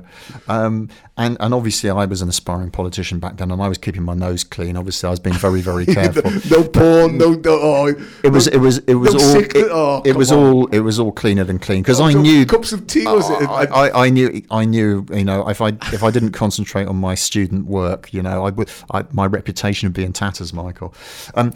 Um, 0.49 0.89
and 1.16 1.37
and 1.40 1.54
obviously, 1.54 1.88
I 1.90 2.04
was 2.04 2.20
an 2.23 2.28
aspiring 2.28 2.70
politician 2.70 3.18
back 3.18 3.37
then, 3.38 3.50
and 3.50 3.62
I 3.62 3.68
was 3.68 3.78
keeping 3.78 4.02
my 4.02 4.14
nose 4.14 4.44
clean. 4.44 4.76
Obviously, 4.76 5.06
I 5.06 5.11
was 5.11 5.20
being 5.20 5.37
very, 5.37 5.61
very 5.62 5.87
careful. 5.99 6.30
no 6.50 6.62
porn, 6.68 7.16
no, 7.18 7.32
no. 7.35 7.50
Oh, 7.50 7.87
It 8.23 8.30
was, 8.32 8.46
it 8.49 8.58
was, 8.58 8.78
it 8.78 8.94
was 8.94 9.14
no 9.14 9.20
all, 9.20 9.32
sick- 9.32 9.54
it, 9.54 9.68
oh, 9.70 10.02
it 10.04 10.14
was 10.16 10.30
on. 10.30 10.38
all, 10.38 10.66
it 10.66 10.80
was 10.80 10.99
all 10.99 11.12
cleaner 11.12 11.44
than 11.44 11.58
clean 11.58 11.82
because 11.82 12.00
I 12.00 12.12
So 12.12 12.20
knew 12.20 12.44
cups 12.44 12.73
of 12.73 12.87
tea 12.87 13.06
was 13.06 13.28
it? 13.30 13.49
I, 13.49 13.64
I, 13.64 14.06
I 14.06 14.11
knew, 14.11 14.42
I 14.50 14.64
knew, 14.64 15.06
you 15.11 15.25
know, 15.25 15.49
if 15.49 15.61
I 15.61 15.68
if 15.92 16.02
I 16.02 16.11
didn't 16.11 16.32
concentrate 16.32 16.87
on 16.87 16.96
my 16.96 17.14
student 17.14 17.66
work, 17.66 18.12
you 18.12 18.23
know, 18.23 18.44
I 18.46 18.50
would, 18.50 18.70
I, 18.90 19.04
my 19.12 19.26
reputation 19.26 19.88
would 19.88 19.94
be 19.94 20.04
in 20.04 20.12
tatters, 20.12 20.52
Michael. 20.52 20.94
Um, 21.35 21.52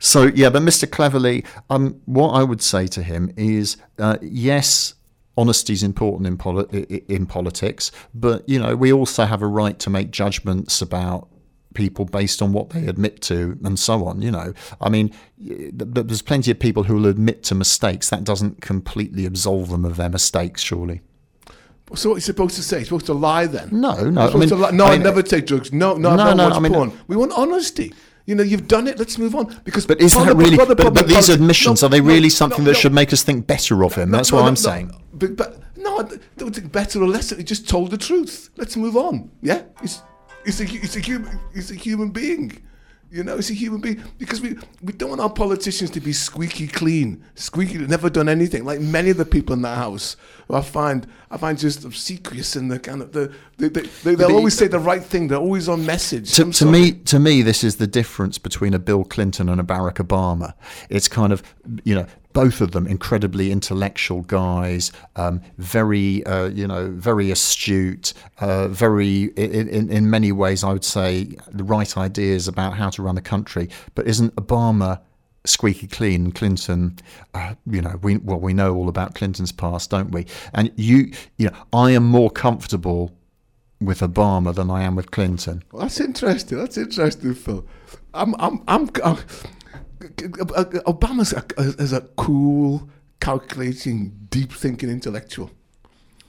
so 0.00 0.24
yeah, 0.24 0.50
but 0.50 0.62
Mr. 0.62 0.90
Cleverly, 0.90 1.44
um, 1.70 2.00
what 2.06 2.30
I 2.30 2.42
would 2.42 2.60
say 2.62 2.86
to 2.88 3.02
him 3.02 3.32
is, 3.36 3.76
uh, 3.98 4.18
yes. 4.20 4.94
Honesty 5.36 5.72
is 5.72 5.82
important 5.82 6.26
in, 6.28 6.36
poli- 6.38 7.02
in 7.08 7.26
politics, 7.26 7.90
but 8.14 8.48
you 8.48 8.58
know 8.58 8.76
we 8.76 8.92
also 8.92 9.24
have 9.24 9.42
a 9.42 9.46
right 9.46 9.78
to 9.80 9.90
make 9.90 10.10
judgments 10.12 10.80
about 10.80 11.28
people 11.74 12.04
based 12.04 12.40
on 12.40 12.52
what 12.52 12.70
they 12.70 12.86
admit 12.86 13.20
to 13.22 13.58
and 13.64 13.76
so 13.78 14.06
on. 14.06 14.22
You 14.22 14.30
know, 14.30 14.54
I 14.80 14.88
mean, 14.88 15.08
th- 15.44 15.72
th- 15.76 16.06
there's 16.06 16.22
plenty 16.22 16.52
of 16.52 16.60
people 16.60 16.84
who 16.84 16.94
will 16.94 17.06
admit 17.06 17.42
to 17.44 17.54
mistakes. 17.56 18.10
That 18.10 18.22
doesn't 18.22 18.60
completely 18.60 19.26
absolve 19.26 19.70
them 19.70 19.84
of 19.84 19.96
their 19.96 20.08
mistakes, 20.08 20.62
surely. 20.62 21.00
So 21.96 22.10
what 22.10 22.14
are 22.14 22.18
you 22.18 22.20
supposed 22.22 22.54
to 22.56 22.62
say? 22.62 22.76
You're 22.78 22.84
supposed 22.86 23.06
to 23.06 23.14
lie 23.14 23.46
then? 23.46 23.68
No, 23.72 24.08
no, 24.08 24.28
I 24.30 24.36
mean- 24.36 24.48
lie. 24.50 24.70
no, 24.70 24.84
I 24.86 24.92
I, 24.92 24.96
never 24.98 25.20
take 25.22 25.46
drugs. 25.46 25.72
No, 25.72 25.96
no, 25.96 26.14
No, 26.14 26.26
no, 26.26 26.34
no, 26.34 26.44
watch 26.48 26.56
I 26.56 26.60
mean- 26.60 26.72
porn. 26.72 26.92
We 27.08 27.16
want 27.16 27.32
honesty. 27.32 27.92
You 28.26 28.34
know, 28.34 28.42
you've 28.42 28.66
done 28.68 28.88
it. 28.88 28.98
Let's 28.98 29.18
move 29.18 29.34
on. 29.34 29.60
Because 29.64 29.86
But 29.86 30.00
is 30.00 30.14
part 30.14 30.28
that 30.28 30.36
really? 30.36 30.56
part 30.56 30.70
of 30.70 30.76
But, 30.78 30.94
but 30.94 31.08
these 31.08 31.28
admissions 31.28 31.82
no, 31.82 31.86
are 31.86 31.90
they 31.90 32.00
no, 32.00 32.06
really 32.06 32.30
something 32.30 32.64
no, 32.64 32.70
that 32.70 32.76
should 32.76 32.94
make 32.94 33.12
us 33.12 33.22
think 33.22 33.46
better 33.46 33.84
of 33.84 33.94
him? 33.94 34.10
That's 34.10 34.32
what 34.32 34.44
I'm 34.44 34.56
saying. 34.56 34.92
But, 35.12 35.36
but 35.36 35.60
no, 35.76 36.08
don't 36.38 36.54
think 36.54 36.72
better 36.72 37.02
or 37.02 37.08
less. 37.08 37.30
He 37.30 37.44
just 37.44 37.68
told 37.68 37.90
the 37.90 37.98
truth. 37.98 38.50
Let's 38.56 38.76
move 38.76 38.96
on. 38.96 39.30
Yeah, 39.42 39.62
he's 39.80 40.02
he's 40.44 40.60
a 40.60 40.64
he's 40.64 40.96
a 40.96 41.00
human 41.00 41.38
he's 41.52 41.70
a 41.70 41.74
human 41.74 42.10
being. 42.10 42.62
You 43.14 43.22
know, 43.22 43.36
he's 43.36 43.48
a 43.48 43.54
human 43.54 43.80
being 43.80 44.02
because 44.18 44.40
we 44.40 44.56
we 44.82 44.92
don't 44.92 45.10
want 45.10 45.20
our 45.20 45.30
politicians 45.30 45.88
to 45.90 46.00
be 46.00 46.12
squeaky 46.12 46.66
clean, 46.66 47.24
squeaky, 47.36 47.78
never 47.78 48.10
done 48.10 48.28
anything. 48.28 48.64
Like 48.64 48.80
many 48.80 49.10
of 49.10 49.18
the 49.18 49.24
people 49.24 49.52
in 49.54 49.62
that 49.62 49.78
house, 49.78 50.16
who 50.48 50.54
I 50.56 50.62
find 50.62 51.06
I 51.30 51.36
find 51.36 51.56
just 51.56 51.84
obsequious 51.84 52.56
and 52.56 52.72
the 52.72 52.80
kind 52.80 53.00
of 53.02 53.12
the 53.12 53.32
they, 53.56 53.68
they, 53.68 53.82
they, 53.82 54.16
they'll 54.16 54.30
the- 54.30 54.34
always 54.34 54.54
say 54.54 54.66
the 54.66 54.80
right 54.80 55.00
thing. 55.00 55.28
They're 55.28 55.38
always 55.38 55.68
on 55.68 55.86
message. 55.86 56.32
To, 56.34 56.50
to 56.50 56.66
me, 56.66 56.90
to 56.90 57.20
me, 57.20 57.42
this 57.42 57.62
is 57.62 57.76
the 57.76 57.86
difference 57.86 58.38
between 58.38 58.74
a 58.74 58.80
Bill 58.80 59.04
Clinton 59.04 59.48
and 59.48 59.60
a 59.60 59.64
Barack 59.64 60.04
Obama. 60.04 60.54
It's 60.90 61.06
kind 61.06 61.32
of, 61.32 61.40
you 61.84 61.94
know, 61.94 62.06
both 62.34 62.60
of 62.60 62.72
them 62.72 62.86
incredibly 62.86 63.50
intellectual 63.50 64.20
guys, 64.22 64.92
um, 65.16 65.40
very, 65.56 66.26
uh, 66.26 66.48
you 66.48 66.66
know, 66.66 66.90
very 66.90 67.30
astute, 67.30 68.12
uh, 68.40 68.68
very, 68.68 69.24
in, 69.36 69.88
in, 69.88 70.10
many 70.10 70.32
ways, 70.32 70.62
I 70.62 70.72
would 70.72 70.84
say, 70.84 71.36
the 71.50 71.64
right 71.64 71.96
ideas 71.96 72.46
about 72.46 72.74
how 72.74 72.90
to 72.90 73.02
run 73.02 73.16
a 73.16 73.22
country. 73.22 73.70
But 73.94 74.06
isn't 74.08 74.34
Obama 74.34 75.00
squeaky 75.44 75.86
clean? 75.86 76.32
Clinton, 76.32 76.98
uh, 77.34 77.54
you 77.70 77.80
know, 77.80 77.98
we 78.02 78.16
well, 78.18 78.40
we 78.40 78.52
know 78.52 78.74
all 78.74 78.88
about 78.88 79.14
Clinton's 79.14 79.52
past, 79.52 79.90
don't 79.90 80.10
we? 80.10 80.26
And 80.52 80.72
you, 80.74 81.12
you 81.38 81.50
know, 81.50 81.56
I 81.72 81.92
am 81.92 82.04
more 82.04 82.30
comfortable 82.30 83.16
with 83.80 84.00
Obama 84.00 84.52
than 84.52 84.70
I 84.70 84.82
am 84.82 84.96
with 84.96 85.12
Clinton. 85.12 85.62
Well, 85.70 85.82
that's 85.82 86.00
interesting. 86.00 86.58
That's 86.58 86.76
interesting, 86.76 87.34
Phil. 87.34 87.64
I'm, 88.12 88.34
I'm, 88.40 88.62
I'm. 88.66 88.90
I'm 89.04 89.18
Obama's 90.04 91.32
a, 91.32 91.44
is 91.82 91.92
a 91.92 92.02
cool, 92.16 92.88
calculating, 93.20 94.12
deep-thinking 94.30 94.88
intellectual. 94.88 95.50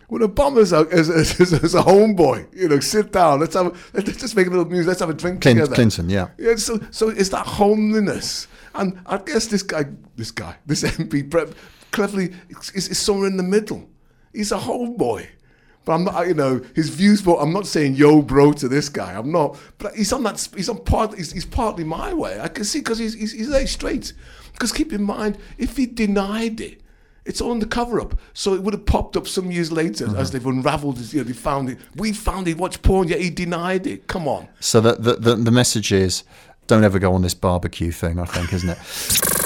When 0.08 0.22
Obama's 0.22 0.72
a, 0.72 0.88
is, 0.90 1.10
is, 1.10 1.52
is 1.52 1.74
a 1.74 1.82
homeboy, 1.82 2.56
you 2.56 2.68
know, 2.68 2.80
sit 2.80 3.12
down. 3.12 3.40
Let's 3.40 3.56
have. 3.56 3.92
Let's 3.94 4.18
just 4.18 4.36
make 4.36 4.46
a 4.46 4.50
little 4.52 4.66
music. 4.66 4.88
Let's 4.88 5.00
have 5.00 5.10
a 5.10 5.14
drink 5.14 5.42
Clint- 5.42 5.58
together. 5.58 5.74
Clinton, 5.76 6.10
yeah. 6.10 6.28
Yeah. 6.38 6.56
So, 6.58 6.80
so 6.92 7.10
it's 7.10 7.30
that 7.30 7.46
homeliness, 7.48 8.48
and 8.76 9.00
I 9.08 9.18
guess 9.18 9.48
this 9.48 9.64
guy, 9.64 9.86
this 10.16 10.30
guy, 10.30 10.58
this 10.68 10.84
MP, 10.84 11.28
Brett, 11.28 11.50
cleverly 11.92 12.36
is, 12.50 12.90
is 12.90 13.00
somewhere 13.00 13.28
in 13.28 13.38
the 13.38 13.44
middle. 13.44 13.90
He's 14.32 14.52
a 14.52 14.58
homeboy. 14.58 15.28
But 15.86 15.94
I'm 15.94 16.04
not, 16.04 16.28
you 16.28 16.34
know, 16.34 16.62
his 16.76 16.90
views. 16.90 17.22
But 17.22 17.36
I'm 17.38 17.54
not 17.54 17.68
saying 17.68 17.96
yo, 17.96 18.22
bro, 18.22 18.54
to 18.54 18.68
this 18.68 18.90
guy. 18.90 19.14
I'm 19.14 19.32
not. 19.32 19.58
But 19.78 19.96
he's 19.96 20.12
on 20.12 20.24
that. 20.24 20.48
He's 20.56 20.68
on 20.70 20.84
part. 20.84 21.16
He's, 21.16 21.32
he's 21.32 21.46
partly 21.46 21.84
my 21.84 22.14
way. 22.14 22.40
I 22.40 22.48
can 22.48 22.66
see 22.66 22.80
because 22.80 22.98
he's, 22.98 23.14
he's 23.14 23.32
he's 23.32 23.50
very 23.50 23.68
straight. 23.68 24.14
Because 24.52 24.72
keep 24.72 24.92
in 24.92 25.04
mind, 25.04 25.38
if 25.58 25.78
he 25.78 25.86
denied 25.86 26.62
it, 26.62 26.82
it's 27.26 27.42
all 27.42 27.52
in 27.52 27.60
the 27.60 27.66
cover 27.66 28.00
up. 28.00 28.18
So 28.34 28.54
it 28.54 28.64
would 28.64 28.74
have 28.74 28.86
popped 28.86 29.18
up 29.18 29.28
some 29.28 29.52
years 29.52 29.72
later 29.72 30.16
as 30.16 30.32
they've 30.32 30.46
unravelled 30.46 31.00
it. 31.00 31.12
You 31.12 31.20
know, 31.20 31.24
they 31.26 31.34
found 31.34 31.70
it. 31.70 31.80
We 31.96 32.14
found 32.14 32.48
it. 32.48 32.58
watched 32.58 32.82
porn. 32.82 33.08
Yet 33.08 33.20
he 33.20 33.30
denied 33.30 33.88
it. 33.88 34.08
Come 34.08 34.28
on. 34.28 34.48
So 34.60 34.80
the, 34.80 34.94
the, 34.94 35.16
the, 35.16 35.36
the 35.36 35.52
message 35.52 35.92
is 35.92 36.24
don't 36.68 36.84
ever 36.84 37.00
go 37.00 37.14
on 37.14 37.22
this 37.22 37.34
barbecue 37.34 37.92
thing, 37.92 38.20
I 38.20 38.26
think, 38.26 38.54
isn't 38.54 38.70
it? 38.70 38.78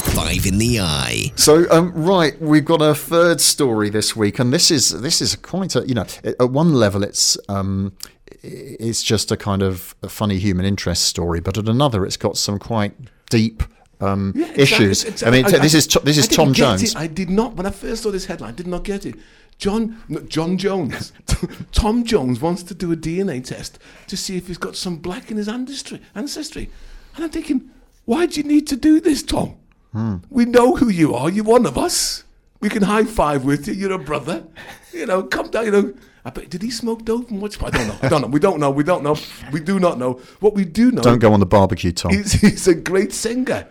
Five 0.10 0.46
in 0.46 0.58
the 0.58 0.80
eye. 0.80 1.32
So 1.36 1.70
um, 1.70 1.92
right, 1.94 2.40
we've 2.42 2.66
got 2.66 2.82
a 2.82 2.96
third 2.96 3.40
story 3.42 3.90
this 3.90 4.16
week, 4.16 4.40
and 4.40 4.52
this 4.54 4.72
is 4.72 5.02
this 5.02 5.22
is 5.22 5.36
quite 5.36 5.76
a 5.76 5.88
you 5.88 5.94
know 5.94 6.06
at 6.24 6.50
one 6.50 6.74
level 6.74 7.04
it's 7.04 7.38
um, 7.48 7.94
it's 8.42 9.04
just 9.04 9.32
a 9.32 9.38
kind 9.38 9.62
of 9.62 9.96
a 10.02 10.10
funny 10.10 10.40
human 10.40 10.66
interest 10.66 11.04
story, 11.04 11.40
but 11.40 11.58
at 11.58 11.68
another 11.68 12.06
it's 12.06 12.18
got 12.18 12.38
some 12.38 12.58
quite 12.58 12.94
deep 13.30 13.64
um, 14.02 14.34
Yeah, 14.36 14.46
exactly, 14.48 14.64
issues. 14.64 15.04
exactly. 15.04 15.40
I 15.40 15.52
mean, 15.52 15.62
this 15.62 15.74
is 15.74 15.88
this 16.04 16.18
is 16.18 16.28
I 16.30 16.34
Tom 16.34 16.54
Jones. 16.54 16.84
it. 16.84 16.96
I 16.96 17.08
did 17.08 17.30
not. 17.30 17.56
When 17.56 17.66
I 17.66 17.72
first 17.72 18.04
saw 18.04 18.12
this 18.12 18.26
headline, 18.26 18.50
I 18.50 18.56
did 18.56 18.68
not 18.68 18.84
get 18.84 19.06
it. 19.06 19.16
John 19.58 20.02
no, 20.08 20.22
John 20.22 20.58
Jones, 20.58 21.12
Tom 21.74 22.06
Jones 22.06 22.40
wants 22.40 22.64
to 22.64 22.74
do 22.74 22.92
a 22.94 22.96
DNA 22.96 23.44
test 23.44 23.78
to 24.08 24.16
see 24.16 24.38
if 24.38 24.48
he's 24.48 24.58
got 24.58 24.78
some 24.78 24.96
black 24.98 25.30
in 25.32 25.38
his 25.38 25.50
ancestry. 25.50 26.02
Ancestry, 26.16 26.70
and 27.16 27.26
I'm 27.26 27.30
thinking, 27.30 27.70
why 28.06 28.26
do 28.26 28.40
you 28.40 28.48
need 28.48 28.68
to 28.68 28.76
do 28.76 29.00
this, 29.00 29.24
Tom? 29.24 29.56
Hmm. 29.92 30.18
We 30.30 30.46
know 30.46 30.76
who 30.76 30.90
you 30.90 31.14
are. 31.14 31.30
You're 31.30 31.46
one 31.46 31.66
of 31.66 31.78
us. 31.78 32.24
We 32.62 32.70
can 32.70 32.84
high 32.84 33.06
five 33.06 33.46
with 33.46 33.68
you. 33.68 33.74
You're 33.74 33.94
a 33.94 34.00
brother. 34.00 34.46
You 34.94 35.06
know, 35.06 35.24
come 35.24 35.50
down. 35.50 35.66
You 35.66 35.72
know. 35.72 35.94
I 36.26 36.32
bet, 36.32 36.50
did 36.50 36.62
he 36.62 36.70
smoke 36.70 37.06
dope 37.06 37.30
and 37.30 37.42
what's? 37.42 37.62
I 37.64 37.70
don't 37.70 37.88
know. 37.88 37.98
I 38.02 38.10
don't 38.10 38.22
know. 38.22 38.28
We 38.28 38.40
don't 38.40 38.60
know. 38.60 38.72
We 38.72 38.84
don't 38.84 39.04
know. 39.04 39.18
We 39.52 39.62
do 39.62 39.80
not 39.80 39.98
know. 39.98 40.14
What 40.42 40.54
we 40.54 40.66
do 40.66 40.92
know. 40.92 41.02
Don't 41.02 41.20
go 41.20 41.32
on 41.32 41.40
the 41.40 41.46
barbecue, 41.46 41.92
Tom. 41.92 42.12
He's, 42.12 42.34
he's 42.42 42.68
a 42.68 42.76
great 42.76 43.14
singer. 43.14 43.68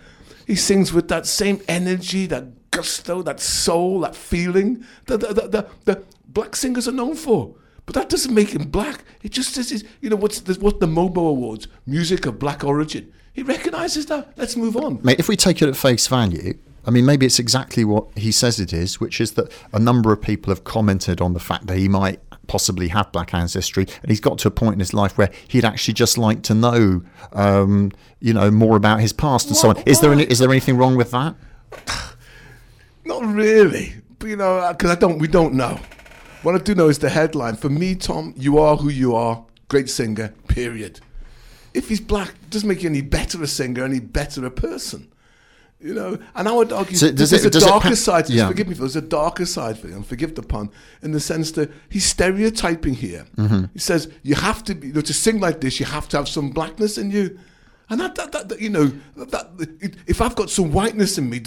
He 0.47 0.57
sings 0.57 0.93
with 0.93 1.09
that 1.09 1.27
same 1.27 1.61
energy, 1.69 2.27
that 2.27 2.71
gusto, 2.71 3.23
that 3.23 3.41
soul, 3.41 4.01
that 4.01 4.17
feeling 4.17 4.85
that 5.07 5.19
the, 5.19 5.35
the, 5.35 5.49
the, 5.49 5.69
the 5.85 6.05
black 6.27 6.57
singers 6.57 6.89
are 6.89 6.93
known 6.93 7.17
for. 7.17 7.55
But 7.85 7.95
that 7.95 8.09
doesn't 8.09 8.35
make 8.35 8.51
him 8.51 8.69
black. 8.69 9.05
It 9.23 9.33
just 9.33 9.55
says, 9.55 9.85
you 10.01 10.11
know, 10.11 10.17
what's 10.17 10.41
the, 10.41 10.55
what's 10.61 10.79
the 10.79 10.87
MOBO 10.87 11.29
Awards? 11.31 11.69
Music 11.87 12.27
of 12.27 12.39
black 12.39 12.65
origin. 12.65 13.13
He 13.39 13.45
recognizes 13.45 14.07
that. 14.07 14.33
Let's 14.37 14.57
move 14.57 14.77
on. 14.77 14.99
Mate, 15.05 15.21
if 15.21 15.29
we 15.29 15.37
take 15.37 15.63
it 15.63 15.69
at 15.69 15.77
face 15.77 16.09
value, 16.09 16.59
I 16.85 16.91
mean, 16.91 17.07
maybe 17.07 17.25
it's 17.25 17.39
exactly 17.39 17.85
what 17.85 18.09
he 18.19 18.33
says 18.33 18.59
it 18.59 18.73
is, 18.73 18.99
which 18.99 19.21
is 19.21 19.35
that 19.35 19.53
a 19.73 19.79
number 19.79 20.13
of 20.13 20.21
people 20.21 20.51
have 20.51 20.65
commented 20.65 21.21
on 21.21 21.35
the 21.35 21.39
fact 21.39 21.69
that 21.69 21.77
he 21.77 21.89
might 21.89 22.19
possibly 22.49 22.89
have 22.89 23.13
black 23.13 23.33
ancestry, 23.33 23.87
and 24.03 24.11
he's 24.11 24.19
got 24.19 24.39
to 24.39 24.49
a 24.49 24.51
point 24.51 24.73
in 24.73 24.81
his 24.81 24.93
life 24.93 25.17
where 25.17 25.31
he'd 25.47 25.65
actually 25.65 25.95
just 25.95 26.19
like 26.19 26.43
to 26.43 26.55
know, 26.55 27.03
um, 27.33 27.93
you 28.19 28.35
know, 28.35 28.51
more 28.51 28.77
about 28.77 28.99
his 28.99 29.13
past 29.13 29.47
and 29.47 29.57
so 29.57 29.69
on. 29.69 29.77
Is 29.87 30.01
there 30.01 30.11
any, 30.11 30.25
is 30.25 30.41
there 30.41 30.51
anything 30.51 30.77
wrong 30.77 30.97
with 30.97 31.13
that? 31.13 31.37
Not 33.05 33.25
really, 33.25 33.95
but 34.19 34.31
you 34.31 34.37
know, 34.37 34.67
because 34.73 34.91
I 34.91 34.97
don't. 34.97 35.21
We 35.21 35.29
don't 35.29 35.55
know. 35.55 35.79
What 36.43 36.57
I 36.57 36.59
do 36.59 36.75
know 36.75 36.89
is 36.89 36.99
the 36.99 37.09
headline. 37.09 37.55
For 37.55 37.69
me, 37.69 37.95
Tom, 37.95 38.35
you 38.37 38.59
are 38.59 38.75
who 38.75 38.89
you 38.89 39.15
are. 39.15 39.45
Great 39.69 39.89
singer. 39.89 40.35
Period. 40.49 40.99
If 41.75 41.89
he's 41.89 42.01
black, 42.01 42.29
it 42.31 42.51
doesn't 42.51 42.69
make 42.69 42.83
you 42.83 42.89
any 42.89 43.03
better 43.03 43.43
a 43.43 43.47
singer, 43.47 43.85
any 43.85 44.01
better 44.01 44.45
a 44.47 44.51
person. 44.51 45.09
You 45.81 45.95
know, 45.95 46.19
and 46.35 46.49
I 46.49 46.53
would 46.53 46.73
argue 46.73 46.97
So 46.97 47.13
does 47.13 47.31
there's 47.31 47.45
it- 47.45 47.49
a 47.49 47.51
does 47.51 47.63
it 47.63 47.67
darker 47.67 47.91
pa- 47.91 47.95
side 47.95 48.25
to 48.27 48.33
this. 48.33 48.39
yeah. 48.41 48.49
Forgive 48.49 48.67
me, 48.67 48.75
Phil, 48.75 48.85
there's 48.87 48.97
a 48.97 49.01
darker 49.01 49.47
side 49.47 49.79
for 49.79 49.87
him. 49.87 50.03
Forgive 50.03 50.35
the 50.35 50.43
pun, 50.43 50.71
in 51.03 51.13
the 51.13 51.21
sense 51.21 51.53
that 51.53 51.71
he's 51.89 52.05
stereotyping 52.05 52.95
here. 52.95 53.27
Mm-hmm. 53.37 53.67
He 53.75 53.79
says 53.79 54.09
you 54.25 54.35
have 54.35 54.65
to 54.65 54.75
be 54.75 54.89
you 54.89 54.93
know, 54.95 55.01
to 55.03 55.15
sing 55.15 55.39
like 55.39 55.61
this. 55.61 55.79
You 55.79 55.87
have 55.87 56.09
to 56.09 56.17
have 56.17 56.29
some 56.29 56.51
blackness 56.51 56.99
in 56.99 57.13
you, 57.13 57.39
and 57.91 58.01
that, 58.01 58.15
that, 58.17 58.33
that, 58.33 58.49
that, 58.51 58.61
you 58.61 58.69
know 58.71 58.93
that 59.17 59.51
if 60.07 60.21
I've 60.21 60.35
got 60.37 60.51
some 60.51 60.73
whiteness 60.73 61.19
in 61.19 61.29
me, 61.31 61.41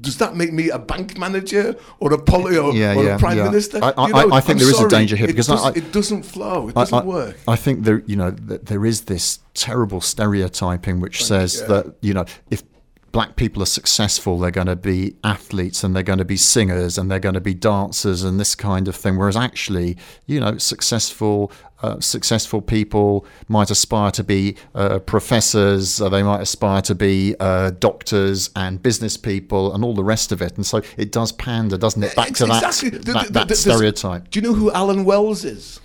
does 0.00 0.18
that 0.18 0.36
make 0.36 0.52
me 0.52 0.70
a 0.70 0.78
bank 0.78 1.16
manager 1.18 1.76
or 2.00 2.12
a 2.12 2.18
poli 2.18 2.56
or, 2.56 2.72
Yeah, 2.74 2.94
or 2.96 3.04
yeah, 3.04 3.16
a 3.16 3.18
prime 3.18 3.38
yeah. 3.38 3.44
minister? 3.44 3.78
I- 3.82 3.92
I- 3.96 4.06
You 4.08 4.12
know, 4.12 4.32
I 4.32 4.40
think 4.40 4.60
I'm 4.60 4.66
there 4.66 4.74
is 4.74 4.80
a 4.80 4.88
danger 4.88 5.16
here 5.16 5.26
because 5.26 5.48
I- 5.48 5.54
doesn't- 5.54 5.76
I- 5.76 5.78
it 5.78 5.92
doesn't 5.92 6.22
flow. 6.24 6.68
It 6.68 6.76
I- 6.76 6.80
doesn't 6.82 6.98
I, 7.02 7.04
work. 7.04 7.36
I 7.48 7.56
think 7.56 7.84
there, 7.84 8.02
you 8.06 8.16
know, 8.16 8.30
that 8.30 8.66
there 8.66 8.84
is 8.84 9.02
this 9.02 9.38
terrible 9.54 10.00
stereotyping 10.00 11.00
which 11.00 11.24
says 11.24 11.60
yeah. 11.60 11.66
that 11.68 11.94
you 12.00 12.12
know 12.12 12.24
if 12.50 12.62
black 13.12 13.36
people 13.36 13.62
are 13.62 13.66
successful, 13.66 14.40
they're 14.40 14.50
going 14.50 14.66
to 14.66 14.74
be 14.74 15.14
athletes 15.22 15.84
and 15.84 15.94
they're 15.94 16.02
going 16.02 16.18
to 16.18 16.24
be 16.24 16.36
singers 16.36 16.98
and 16.98 17.08
they're 17.08 17.20
going 17.20 17.34
to 17.36 17.40
be 17.40 17.54
dancers 17.54 18.24
and 18.24 18.40
this 18.40 18.56
kind 18.56 18.88
of 18.88 18.96
thing. 18.96 19.16
Whereas 19.16 19.36
actually, 19.36 19.96
you 20.26 20.40
know, 20.40 20.58
successful 20.58 21.52
uh, 21.84 22.00
successful 22.00 22.60
people 22.62 23.26
might 23.48 23.70
aspire 23.70 24.10
to 24.12 24.24
be 24.24 24.56
uh, 24.74 24.98
professors, 25.00 26.00
uh, 26.00 26.08
they 26.08 26.22
might 26.22 26.40
aspire 26.40 26.80
to 26.82 26.94
be 26.94 27.34
uh, 27.40 27.70
doctors 27.88 28.50
and 28.56 28.82
business 28.82 29.16
people 29.16 29.74
and 29.74 29.84
all 29.84 29.94
the 29.94 30.04
rest 30.04 30.32
of 30.32 30.40
it. 30.40 30.52
And 30.56 30.64
so 30.64 30.80
it 30.96 31.12
does 31.12 31.32
pander, 31.32 31.76
doesn't 31.76 32.02
it, 32.02 32.14
back 32.16 32.32
to 32.34 32.44
Exactly. 32.44 32.90
that, 32.90 33.04
The- 33.04 33.12
that, 33.12 33.26
the- 33.32 33.44
that 33.46 33.56
stereotype. 33.56 34.30
Do 34.30 34.38
you 34.38 34.42
know 34.46 34.54
who 34.54 34.70
Allan 34.72 35.04
Wells 35.04 35.44
is? 35.44 35.80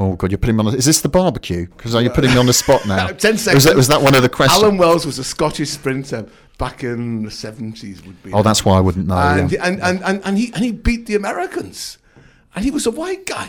Oh 0.00 0.14
God, 0.14 0.30
you're 0.30 0.38
putting 0.38 0.56
me 0.56 0.64
on. 0.64 0.70
The, 0.72 0.78
is 0.78 0.84
this 0.84 1.00
the 1.00 1.08
barbecue? 1.08 1.66
Because 1.66 1.92
you're 1.94 2.12
putting 2.12 2.30
me 2.30 2.36
on 2.38 2.46
the 2.46 2.52
spot 2.52 2.86
now. 2.86 3.08
Ten 3.26 3.32
Was 3.32 3.42
seconds. 3.42 3.64
that, 3.64 3.74
was 3.76 3.88
that 3.88 4.00
one 4.00 4.14
of 4.14 4.22
the 4.22 4.28
questions? 4.28 4.62
Allan 4.62 4.76
Wells 4.78 5.04
was 5.04 5.18
a 5.18 5.24
Scottish 5.24 5.70
sprinter 5.70 6.24
back 6.56 6.84
in 6.84 7.24
the 7.24 7.32
seventies. 7.32 8.04
Would 8.06 8.22
be. 8.22 8.32
oh, 8.32 8.44
that's 8.44 8.64
why 8.64 8.76
I 8.78 8.80
wouldn't 8.80 9.08
know. 9.08 9.16
and, 9.16 9.50
yeah. 9.50 9.66
and, 9.66 9.82
and, 9.82 10.00
and, 10.04 10.20
and 10.24 10.38
he 10.38 10.52
and 10.54 10.62
he 10.64 10.70
beat 10.70 11.06
the 11.06 11.16
Americans, 11.16 11.98
and 12.54 12.64
he 12.64 12.70
was 12.70 12.86
a 12.86 12.92
white 12.92 13.26
guy. 13.26 13.48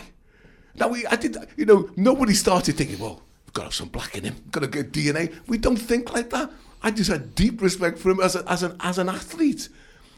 Now 0.80 0.88
we, 0.88 1.06
I 1.06 1.16
did, 1.16 1.36
you 1.56 1.66
know, 1.66 1.90
nobody 1.94 2.32
started 2.32 2.74
thinking, 2.74 2.98
well, 2.98 3.22
we've 3.46 3.52
got 3.52 3.62
to 3.62 3.66
have 3.66 3.74
some 3.74 3.88
black 3.88 4.16
in 4.16 4.24
him, 4.24 4.36
got 4.50 4.60
to 4.60 4.66
get 4.66 4.92
DNA. 4.92 5.34
We 5.46 5.58
don't 5.58 5.76
think 5.76 6.12
like 6.12 6.30
that. 6.30 6.50
I 6.82 6.90
just 6.90 7.10
had 7.10 7.34
deep 7.34 7.60
respect 7.60 7.98
for 7.98 8.10
him 8.10 8.20
as 8.20 8.34
a, 8.34 8.50
as 8.50 8.62
an 8.62 8.76
as 8.80 8.96
an 8.96 9.10
athlete. 9.10 9.68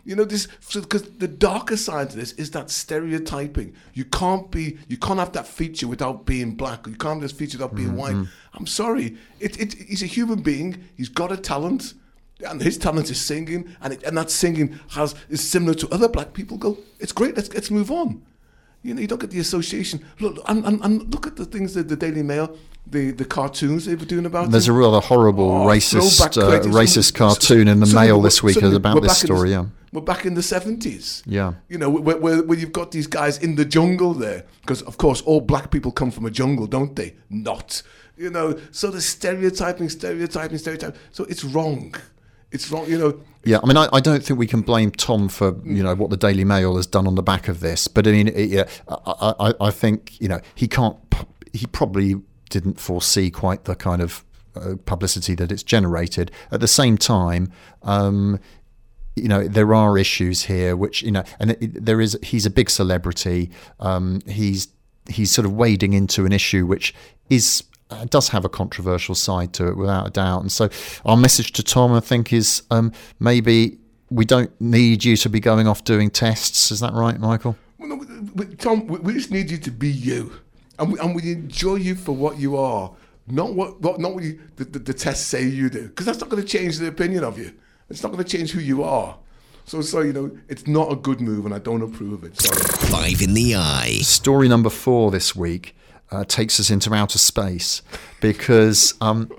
You 0.05 0.17
know, 0.17 0.25
this 0.25 0.47
because 0.73 1.03
the 1.03 1.27
darker 1.29 1.77
side 1.77 2.11
to 2.11 2.17
this 2.17 2.33
is 2.33 2.53
that 2.53 2.71
stereotyping. 2.71 3.75
You 3.95 4.05
can't 4.05 4.51
be, 4.51 4.79
you 4.89 4.97
can't 4.97 5.19
have 5.19 5.33
that 5.33 5.47
feature 5.47 5.89
without 5.89 6.25
being 6.25 6.55
black. 6.55 6.87
You 6.87 6.95
can't 6.95 7.15
have 7.15 7.23
this 7.23 7.33
feature 7.33 7.59
without 7.59 7.75
being 7.75 7.89
mm-hmm. 7.89 8.21
white. 8.21 8.29
I'm 8.55 8.67
sorry, 8.67 9.17
it, 9.41 9.61
it, 9.61 9.75
he's 9.75 10.03
a 10.03 10.07
human 10.07 10.43
being. 10.43 10.85
He's 10.97 11.09
got 11.09 11.33
a 11.33 11.37
talent 11.37 11.95
and 12.41 12.61
his 12.61 12.79
talent 12.79 13.11
is 13.11 13.21
singing, 13.21 13.77
and 13.81 13.93
it, 13.93 14.03
and 14.03 14.17
that 14.17 14.31
singing 14.31 14.79
has 14.91 15.15
is 15.29 15.49
similar 15.49 15.75
to 15.75 15.89
other 15.93 16.09
black 16.09 16.33
people. 16.33 16.57
Go, 16.57 16.79
it's 16.99 17.13
great. 17.13 17.37
Let's 17.37 17.53
let's 17.53 17.71
move 17.71 17.91
on. 17.91 18.23
You 18.83 18.95
know, 18.95 19.01
you 19.01 19.07
don't 19.07 19.21
get 19.21 19.31
the 19.31 19.39
association. 19.39 20.05
Look, 20.21 20.39
and, 20.49 20.65
and, 20.65 20.81
and 20.85 21.13
look 21.15 21.27
at 21.27 21.37
the 21.37 21.45
things 21.45 21.75
that 21.75 21.89
the 21.89 21.97
Daily 21.97 22.23
Mail, 22.23 22.57
the, 22.87 23.13
the 23.13 23.25
cartoons 23.25 23.85
they 23.87 23.95
were 23.95 24.05
doing 24.05 24.27
about. 24.27 24.51
There's 24.51 24.69
it. 24.69 24.73
a 24.73 24.75
rather 24.75 25.01
horrible 25.01 25.51
Oh, 25.53 25.67
racist 25.67 26.21
uh, 26.37 26.61
racist 26.69 27.15
cartoon 27.15 27.69
in 27.69 27.79
the 27.81 27.87
suddenly 27.87 28.09
Mail 28.09 28.21
this 28.21 28.43
week 28.43 28.61
about 28.61 29.01
this 29.03 29.21
the- 29.21 29.27
story. 29.27 29.51
Yeah. 29.53 29.67
We're 29.93 30.01
back 30.01 30.25
in 30.25 30.33
the 30.35 30.41
70s. 30.41 31.23
Yeah. 31.27 31.53
You 31.69 31.77
know, 31.77 31.91
where, 31.91 32.17
where, 32.17 32.43
where 32.43 32.59
you've 32.59 32.73
got 32.73 32.93
these 32.93 33.07
guys 33.07 33.37
in 33.39 33.57
the 33.57 33.65
jungle 33.67 34.15
there. 34.15 34.47
Because, 34.63 34.81
of 34.83 34.97
course, 34.97 35.21
all 35.21 35.43
black 35.43 35.71
people 35.71 35.93
come 35.93 36.11
from 36.11 36.25
a 36.25 36.31
jungle, 36.31 36.67
don't 36.67 36.97
they? 36.97 37.15
Not. 37.29 37.83
You 38.17 38.31
know, 38.31 38.59
so 38.71 38.91
the 38.91 39.03
stereotyping, 39.03 39.91
stereotyping, 39.91 40.57
stereotyping. 40.57 40.99
So 41.11 41.25
it's 41.25 41.45
wrong. 41.45 41.95
It's 42.53 42.71
wrong, 42.71 42.87
you 42.89 42.99
know. 42.99 43.21
Yeah, 43.45 43.59
I 43.63 43.67
mean, 43.67 43.77
I, 43.77 43.89
I 43.93 44.01
don't 44.01 44.23
think 44.23 44.39
we 44.39 44.47
can 44.47 44.61
blame 44.61 44.93
Tom 44.93 45.29
for 45.29 45.57
you 45.65 45.83
know 45.83 45.95
what 45.97 46.11
the 46.11 46.17
Daily 46.17 46.45
Mail 46.45 46.77
has 46.77 46.87
done 46.87 47.07
on 47.09 47.17
the 47.17 47.23
back 47.23 47.49
of 47.49 47.61
this, 47.61 47.89
but 47.89 48.07
I 48.07 48.13
mean, 48.13 48.29
it, 48.29 48.51
yeah, 48.51 48.69
I, 48.89 49.35
I, 49.41 49.55
I 49.63 49.71
think 49.71 50.21
you 50.21 50.29
know 50.29 50.41
he 50.55 50.69
can't, 50.69 50.97
he 51.53 51.67
probably 51.67 52.15
didn't 52.51 52.79
foresee 52.79 53.31
quite 53.31 53.65
the 53.65 53.75
kind 53.75 54.01
of 54.03 54.25
uh, 54.55 54.75
publicity 54.85 55.35
that 55.35 55.51
it's 55.51 55.63
generated. 55.65 56.31
At 56.53 56.61
the 56.61 56.69
same 56.69 56.97
time, 56.99 57.51
um, 57.83 58.39
you 59.17 59.29
know 59.29 59.49
there 59.49 59.75
are 59.75 59.99
issues 59.99 60.45
here 60.45 60.77
which 60.77 61.03
you 61.03 61.11
know 61.11 61.25
and 61.41 61.51
it, 61.51 61.63
it- 61.63 61.85
there 61.85 62.01
is 62.01 62.17
he's 62.23 62.47
a 62.47 62.51
big 62.51 62.71
celebrity 62.71 63.51
um, 63.81 64.21
he's 64.27 64.69
he's 65.11 65.31
sort 65.33 65.45
of 65.47 65.53
wading 65.53 65.93
into 65.95 66.25
an 66.25 66.33
issue 66.33 66.65
which 66.65 66.95
is 67.29 67.65
uh, 67.93 68.05
does 68.07 68.29
have 68.29 68.45
a 68.45 68.49
controversial 68.49 69.15
side 69.15 69.53
to 69.55 69.69
it 69.69 69.77
without 69.77 70.07
a 70.07 70.11
doubt 70.11 70.41
and 70.41 70.51
so 70.53 70.69
our 71.05 71.17
message 71.17 71.53
to 71.53 71.63
Tom 71.63 71.93
I 71.93 72.01
think 72.01 72.33
is 72.33 72.63
um, 72.71 72.93
maybe 73.21 73.79
we 74.11 74.25
don't 74.25 74.51
need 74.61 75.05
you 75.05 75.17
to 75.17 75.29
be 75.29 75.41
going 75.41 75.67
off 75.67 75.85
doing 75.85 76.11
tests 76.11 76.71
is 76.71 76.81
that 76.81 76.93
right 76.93 77.19
Michael 77.19 77.57
Well, 77.79 77.89
no, 77.89 77.95
we- 77.97 78.07
we- 78.47 78.55
Tom, 78.57 78.87
we, 78.87 78.99
we 78.99 79.13
just 79.15 79.31
need 79.31 79.51
you 79.51 79.59
to 79.59 79.71
be 79.71 79.91
you, 79.91 80.33
and 80.79 80.93
we, 80.93 80.99
and 81.01 81.15
we 81.15 81.33
enjoy 81.33 81.75
you 81.77 81.95
for 81.97 82.13
what 82.13 82.39
you 82.39 82.57
are, 82.57 82.93
not 83.27 83.55
what, 83.55 83.81
what 83.81 83.99
not 84.01 84.15
what 84.15 84.23
you, 84.25 84.39
the, 84.57 84.65
the, 84.65 84.79
the 84.79 84.95
tests 84.95 85.27
say 85.27 85.45
you 85.45 85.69
do, 85.69 85.89
because 85.89 86.07
that's 86.07 86.21
not 86.21 86.29
going 86.31 86.41
to 86.43 86.49
change 86.49 86.79
the 86.79 86.87
opinion 86.87 87.25
of 87.25 87.37
you. 87.39 87.53
It's 87.91 88.03
not 88.03 88.13
going 88.13 88.23
to 88.25 88.37
change 88.37 88.53
who 88.53 88.61
you 88.61 88.83
are. 88.85 89.19
So, 89.65 89.81
so 89.83 90.01
you 90.01 90.13
know, 90.13 90.31
it's 90.49 90.67
not 90.67 90.91
a 90.93 90.97
good 90.97 91.21
move, 91.21 91.45
and 91.47 91.55
I 91.55 91.59
don't 91.59 91.83
approve 91.83 92.13
of 92.15 92.25
it. 92.25 92.41
Sorry. 92.41 92.61
Five 92.91 93.21
in 93.23 93.35
the 93.35 93.55
eye. 93.57 93.99
story 94.03 94.49
number 94.49 94.71
four 94.71 95.11
this 95.11 95.35
week 95.37 95.75
uh, 96.13 96.25
takes 96.25 96.61
us 96.61 96.71
into 96.71 96.95
outer 96.95 97.19
space 97.19 97.83
because 98.21 98.95
um, 99.01 99.31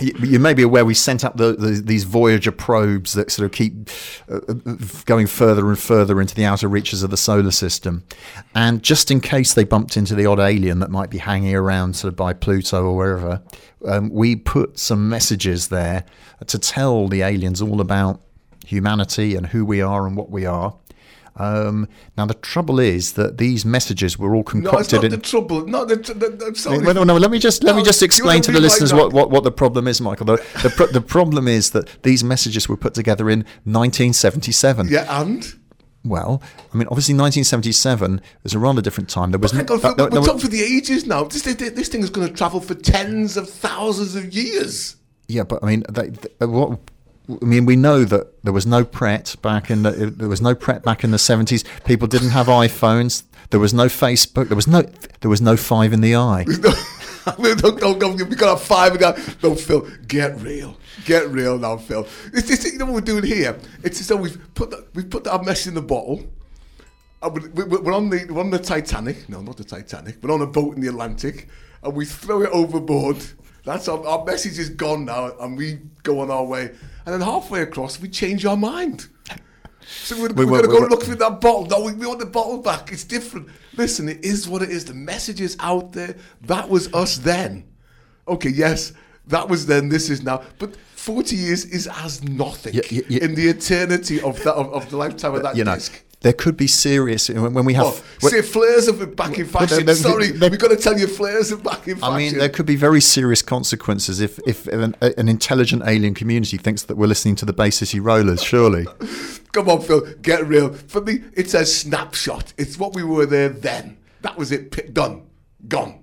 you, 0.00 0.12
you 0.20 0.38
may 0.38 0.54
be 0.54 0.62
aware 0.62 0.84
we 0.84 0.94
sent 0.94 1.24
up 1.24 1.36
the, 1.36 1.52
the, 1.52 1.82
these 1.84 2.04
Voyager 2.04 2.52
probes 2.52 3.14
that 3.14 3.30
sort 3.30 3.46
of 3.46 3.52
keep 3.52 3.88
uh, 4.28 4.40
going 5.04 5.26
further 5.26 5.68
and 5.68 5.78
further 5.78 6.20
into 6.20 6.34
the 6.34 6.44
outer 6.44 6.68
reaches 6.68 7.02
of 7.02 7.10
the 7.10 7.16
solar 7.16 7.50
system. 7.50 8.04
And 8.54 8.82
just 8.82 9.10
in 9.10 9.20
case 9.20 9.54
they 9.54 9.64
bumped 9.64 9.96
into 9.96 10.14
the 10.14 10.26
odd 10.26 10.40
alien 10.40 10.80
that 10.80 10.90
might 10.90 11.10
be 11.10 11.18
hanging 11.18 11.54
around 11.54 11.96
sort 11.96 12.12
of 12.12 12.16
by 12.16 12.32
Pluto 12.32 12.84
or 12.84 12.96
wherever, 12.96 13.42
um, 13.86 14.10
we 14.10 14.36
put 14.36 14.78
some 14.78 15.08
messages 15.08 15.68
there 15.68 16.04
to 16.46 16.58
tell 16.58 17.08
the 17.08 17.22
aliens 17.22 17.62
all 17.62 17.80
about 17.80 18.20
humanity 18.66 19.36
and 19.36 19.46
who 19.46 19.64
we 19.64 19.80
are 19.80 20.06
and 20.06 20.16
what 20.16 20.30
we 20.30 20.44
are. 20.44 20.76
Um, 21.38 21.86
now 22.16 22.24
the 22.26 22.34
trouble 22.34 22.78
is 22.80 23.12
that 23.12 23.38
these 23.38 23.64
messages 23.64 24.18
were 24.18 24.34
all 24.34 24.42
concocted. 24.42 25.02
No, 25.02 25.08
not 25.08 25.10
the 25.10 25.18
trouble. 25.18 25.66
No, 25.66 25.84
the, 25.84 25.96
the, 25.96 26.14
the. 26.14 26.80
Well, 26.84 26.94
no, 26.94 27.04
no, 27.04 27.16
let 27.16 27.30
me 27.30 27.38
just 27.38 27.62
let 27.62 27.76
me 27.76 27.82
just 27.82 28.02
explain 28.02 28.36
wanna 28.36 28.42
the 28.42 28.48
be 28.52 28.54
like 28.54 28.62
listeners 28.62 28.92
what, 28.94 29.12
what, 29.12 29.30
what 29.30 29.44
the 29.44 29.52
problem 29.52 29.86
is, 29.86 30.00
Michael. 30.00 30.26
The, 30.26 30.36
the, 30.62 30.70
pro- 30.70 30.86
the 30.86 31.00
problem 31.02 31.46
is 31.46 31.70
that 31.70 32.02
these 32.02 32.24
messages 32.24 32.68
were 32.68 32.76
put 32.76 32.94
together 32.94 33.28
in 33.28 33.40
1977. 33.64 34.88
Yeah, 34.88 35.06
and 35.20 35.46
Well, 36.04 36.40
I 36.72 36.76
mean, 36.76 36.86
obviously 36.88 37.14
1977 37.14 38.20
was 38.42 38.54
a 38.54 38.58
rather 38.58 38.80
different 38.80 39.08
time. 39.10 39.30
There 39.32 39.38
was 39.40 39.52
on, 39.52 39.60
uh, 39.60 39.64
we're, 39.68 39.94
no- 39.96 40.04
we're 40.04 40.08
no- 40.10 40.24
talking 40.24 40.40
for 40.40 40.48
the 40.48 40.62
ages 40.62 41.06
now. 41.06 41.24
This, 41.24 41.42
this, 41.42 41.56
this 41.72 41.88
thing 41.88 42.02
is 42.02 42.10
going 42.10 42.28
to 42.28 42.32
travel 42.34 42.60
for 42.60 42.74
tens 42.74 43.36
of 43.36 43.48
thousands 43.50 44.14
of 44.14 44.32
years. 44.34 44.96
Yeah, 45.28 45.42
but 45.42 45.62
I 45.62 45.66
mean, 45.66 45.84
they, 45.90 46.08
they, 46.10 46.46
what? 46.46 46.78
I 47.28 47.44
mean, 47.44 47.66
we 47.66 47.76
know 47.76 48.04
that 48.04 48.42
there 48.44 48.52
was 48.52 48.66
no 48.66 48.84
Pret 48.84 49.34
back 49.42 49.70
in 49.70 49.82
the 49.82 49.90
there 49.90 50.28
was 50.28 50.40
no 50.40 50.54
Pret 50.54 50.82
back 50.82 51.02
in 51.04 51.10
the 51.10 51.18
seventies. 51.18 51.64
People 51.84 52.06
didn't 52.08 52.30
have 52.30 52.46
iPhones. 52.46 53.24
There 53.50 53.60
was 53.60 53.74
no 53.74 53.86
Facebook. 53.86 54.48
There 54.48 54.56
was 54.56 54.68
no 54.68 54.82
there 55.20 55.28
was 55.30 55.40
no 55.40 55.56
Five 55.56 55.92
in 55.92 56.00
the 56.00 56.14
Eye. 56.14 56.44
don't, 57.38 57.80
don't, 57.80 57.98
don't, 57.98 58.28
we 58.28 58.36
got 58.36 58.54
a 58.54 58.56
five 58.64 58.92
and 58.92 59.00
that. 59.02 59.36
No, 59.42 59.54
Phil, 59.56 59.88
get 60.06 60.38
real. 60.40 60.76
Get 61.04 61.28
real 61.30 61.58
now, 61.58 61.76
Phil. 61.76 62.06
It's 62.32 62.46
this, 62.48 62.72
you 62.72 62.78
know 62.78 62.84
what 62.86 62.94
we're 62.94 63.00
doing 63.00 63.24
here? 63.24 63.58
It's 63.82 64.00
as 64.00 64.06
though 64.08 64.16
we've 64.16 64.38
put 64.54 64.70
the, 64.70 64.86
we've 64.94 65.10
put 65.10 65.26
our 65.26 65.42
mess 65.42 65.66
in 65.66 65.74
the 65.74 65.82
bottle. 65.82 66.24
We- 67.32 67.48
we- 67.64 67.78
We're 67.78 67.92
on 67.94 68.08
the 68.10 68.24
we're 68.30 68.40
on 68.40 68.50
the 68.50 68.58
Titanic. 68.60 69.28
No, 69.28 69.40
not 69.40 69.56
the 69.56 69.64
Titanic. 69.64 70.18
We're 70.22 70.32
on 70.32 70.42
a 70.42 70.46
boat 70.46 70.76
in 70.76 70.80
the 70.80 70.88
Atlantic, 70.88 71.48
and 71.82 71.94
we 71.94 72.04
throw 72.04 72.42
it 72.42 72.50
overboard. 72.52 73.16
That's 73.64 73.88
our, 73.88 74.06
our 74.06 74.24
message 74.24 74.60
is 74.60 74.70
gone 74.70 75.06
now, 75.06 75.32
and 75.40 75.56
we 75.58 75.80
go 76.04 76.20
on 76.20 76.30
our 76.30 76.44
way. 76.44 76.70
And 77.06 77.14
then 77.14 77.20
halfway 77.20 77.62
across, 77.62 78.00
we 78.00 78.08
change 78.08 78.44
our 78.44 78.56
mind. 78.56 79.06
So 79.86 80.20
we're, 80.20 80.28
We- 80.32 80.44
we're, 80.44 80.62
going 80.66 80.82
to 80.82 80.88
go 80.88 80.94
look 80.96 81.04
for 81.04 81.14
that 81.14 81.40
bottle. 81.40 81.66
No, 81.66 81.80
we, 81.84 81.92
we 81.94 82.06
want 82.06 82.18
the 82.18 82.26
bottle 82.26 82.58
back. 82.58 82.90
It's 82.90 83.04
different. 83.04 83.48
Listen, 83.76 84.08
it 84.08 84.24
is 84.24 84.48
what 84.48 84.60
it 84.62 84.70
is. 84.70 84.84
The 84.84 84.94
message 84.94 85.40
is 85.40 85.56
out 85.60 85.92
there. 85.92 86.16
That 86.42 86.68
was 86.68 86.92
us 86.92 87.18
then. 87.18 87.64
Okay, 88.26 88.48
yes, 88.50 88.92
that 89.28 89.48
was 89.48 89.66
then. 89.66 89.88
This 89.88 90.10
is 90.10 90.22
now. 90.24 90.42
But 90.58 90.74
40 90.96 91.36
years 91.36 91.64
is 91.66 91.86
as 91.86 92.24
nothing 92.24 92.74
Yeah, 92.74 92.80
yeah, 92.90 93.02
yeah. 93.08 93.22
in 93.24 93.36
the 93.36 93.48
eternity 93.48 94.20
of 94.20 94.42
that 94.42 94.54
of, 94.54 94.72
of 94.72 94.90
the 94.90 94.96
lifetime 94.96 95.34
of 95.34 95.40
uh, 95.40 95.42
that 95.44 95.56
You 95.56 95.62
know, 95.62 95.74
disc. 95.74 96.02
There 96.26 96.32
could 96.32 96.56
be 96.56 96.66
serious 96.66 97.28
when, 97.28 97.64
we 97.64 97.74
have. 97.74 98.02
When- 98.20 98.32
say 98.32 98.42
flares 98.42 98.88
of 98.88 99.00
it 99.00 99.14
back 99.14 99.38
in 99.38 99.46
But 99.46 99.68
fashion. 99.68 99.86
there- 99.86 99.94
there- 99.94 99.94
Sorry, 99.94 100.32
there- 100.32 100.50
we've 100.50 100.58
got 100.58 100.70
to 100.70 100.76
tell 100.76 100.98
you 100.98 101.06
flares 101.06 101.52
are 101.52 101.56
back 101.56 101.86
in 101.86 101.98
fashion. 101.98 102.14
I 102.14 102.18
mean, 102.18 102.36
there 102.36 102.48
could 102.48 102.66
be 102.66 102.74
very 102.74 103.00
serious 103.00 103.42
consequences 103.42 104.18
if, 104.18 104.40
if 104.44 104.66
an, 104.66 104.96
an 105.00 105.28
intelligent 105.28 105.84
alien 105.86 106.14
community 106.14 106.56
thinks 106.56 106.82
that 106.82 106.96
we're 106.96 107.06
listening 107.06 107.36
to 107.36 107.44
the 107.44 107.52
Bay 107.52 107.70
City 107.70 108.00
Rollers. 108.00 108.42
Surely, 108.42 108.86
Come 109.52 109.68
on, 109.68 109.80
Phil, 109.82 110.00
get 110.20 110.44
real. 110.48 110.72
For 110.72 111.00
me, 111.00 111.22
it's 111.32 111.54
a 111.54 111.64
snapshot. 111.64 112.52
It's 112.58 112.76
what 112.76 112.92
we 112.92 113.04
were 113.04 113.24
there 113.24 113.48
then. 113.48 113.96
That 114.22 114.36
was 114.36 114.50
it. 114.50 114.92
Done. 114.92 115.22
Gone. 115.68 116.02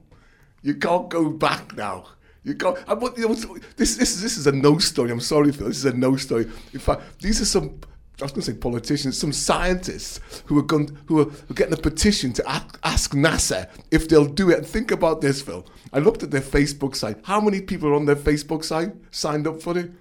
You 0.62 0.76
can't 0.76 1.10
go 1.10 1.30
back 1.32 1.76
now. 1.76 2.06
You 2.46 2.56
can't. 2.56 2.78
I 2.88 2.94
want, 2.94 3.18
you 3.18 3.28
know, 3.28 3.34
this, 3.76 3.98
this, 3.98 4.16
is, 4.16 4.22
this 4.22 4.38
is 4.38 4.48
a 4.48 4.54
no 4.54 4.78
story. 4.78 5.12
I'm 5.12 5.20
sorry, 5.20 5.52
Phil. 5.52 5.68
This 5.68 5.78
is 5.80 5.86
a 5.86 5.94
no 5.94 6.16
story. 6.16 6.50
In 6.74 6.80
fact, 6.80 7.02
these 7.20 7.42
are 7.42 7.46
some. 7.46 7.82
I 8.24 8.26
was 8.26 8.32
going 8.32 8.44
to 8.44 8.52
say 8.54 8.58
politicians, 8.58 9.18
some 9.18 9.34
scientists 9.34 10.22
who 10.46 10.58
are 10.58 10.64
going, 10.64 10.98
who 11.08 11.20
are, 11.20 11.26
who 11.26 11.52
are 11.52 11.56
getting 11.56 11.74
a 11.74 11.78
petition 11.78 12.32
to 12.32 12.50
ask, 12.50 12.80
ask 12.82 13.12
NASA 13.12 13.70
if 13.92 14.08
they'll 14.08 14.24
do 14.24 14.50
it. 14.50 14.60
And 14.60 14.66
think 14.66 14.92
about 14.92 15.20
this, 15.20 15.42
Phil. 15.42 15.66
I 15.92 16.00
looked 16.00 16.24
at 16.24 16.32
their 16.32 16.40
Facebook 16.40 16.96
site. 16.96 17.18
How 17.24 17.42
many 17.42 17.60
people 17.60 17.90
are 17.90 17.96
on 17.96 18.06
their 18.06 18.16
Facebook 18.16 18.64
site 18.64 18.94
signed 19.12 19.46
up 19.46 19.62
for 19.62 19.78
it? 19.78 19.92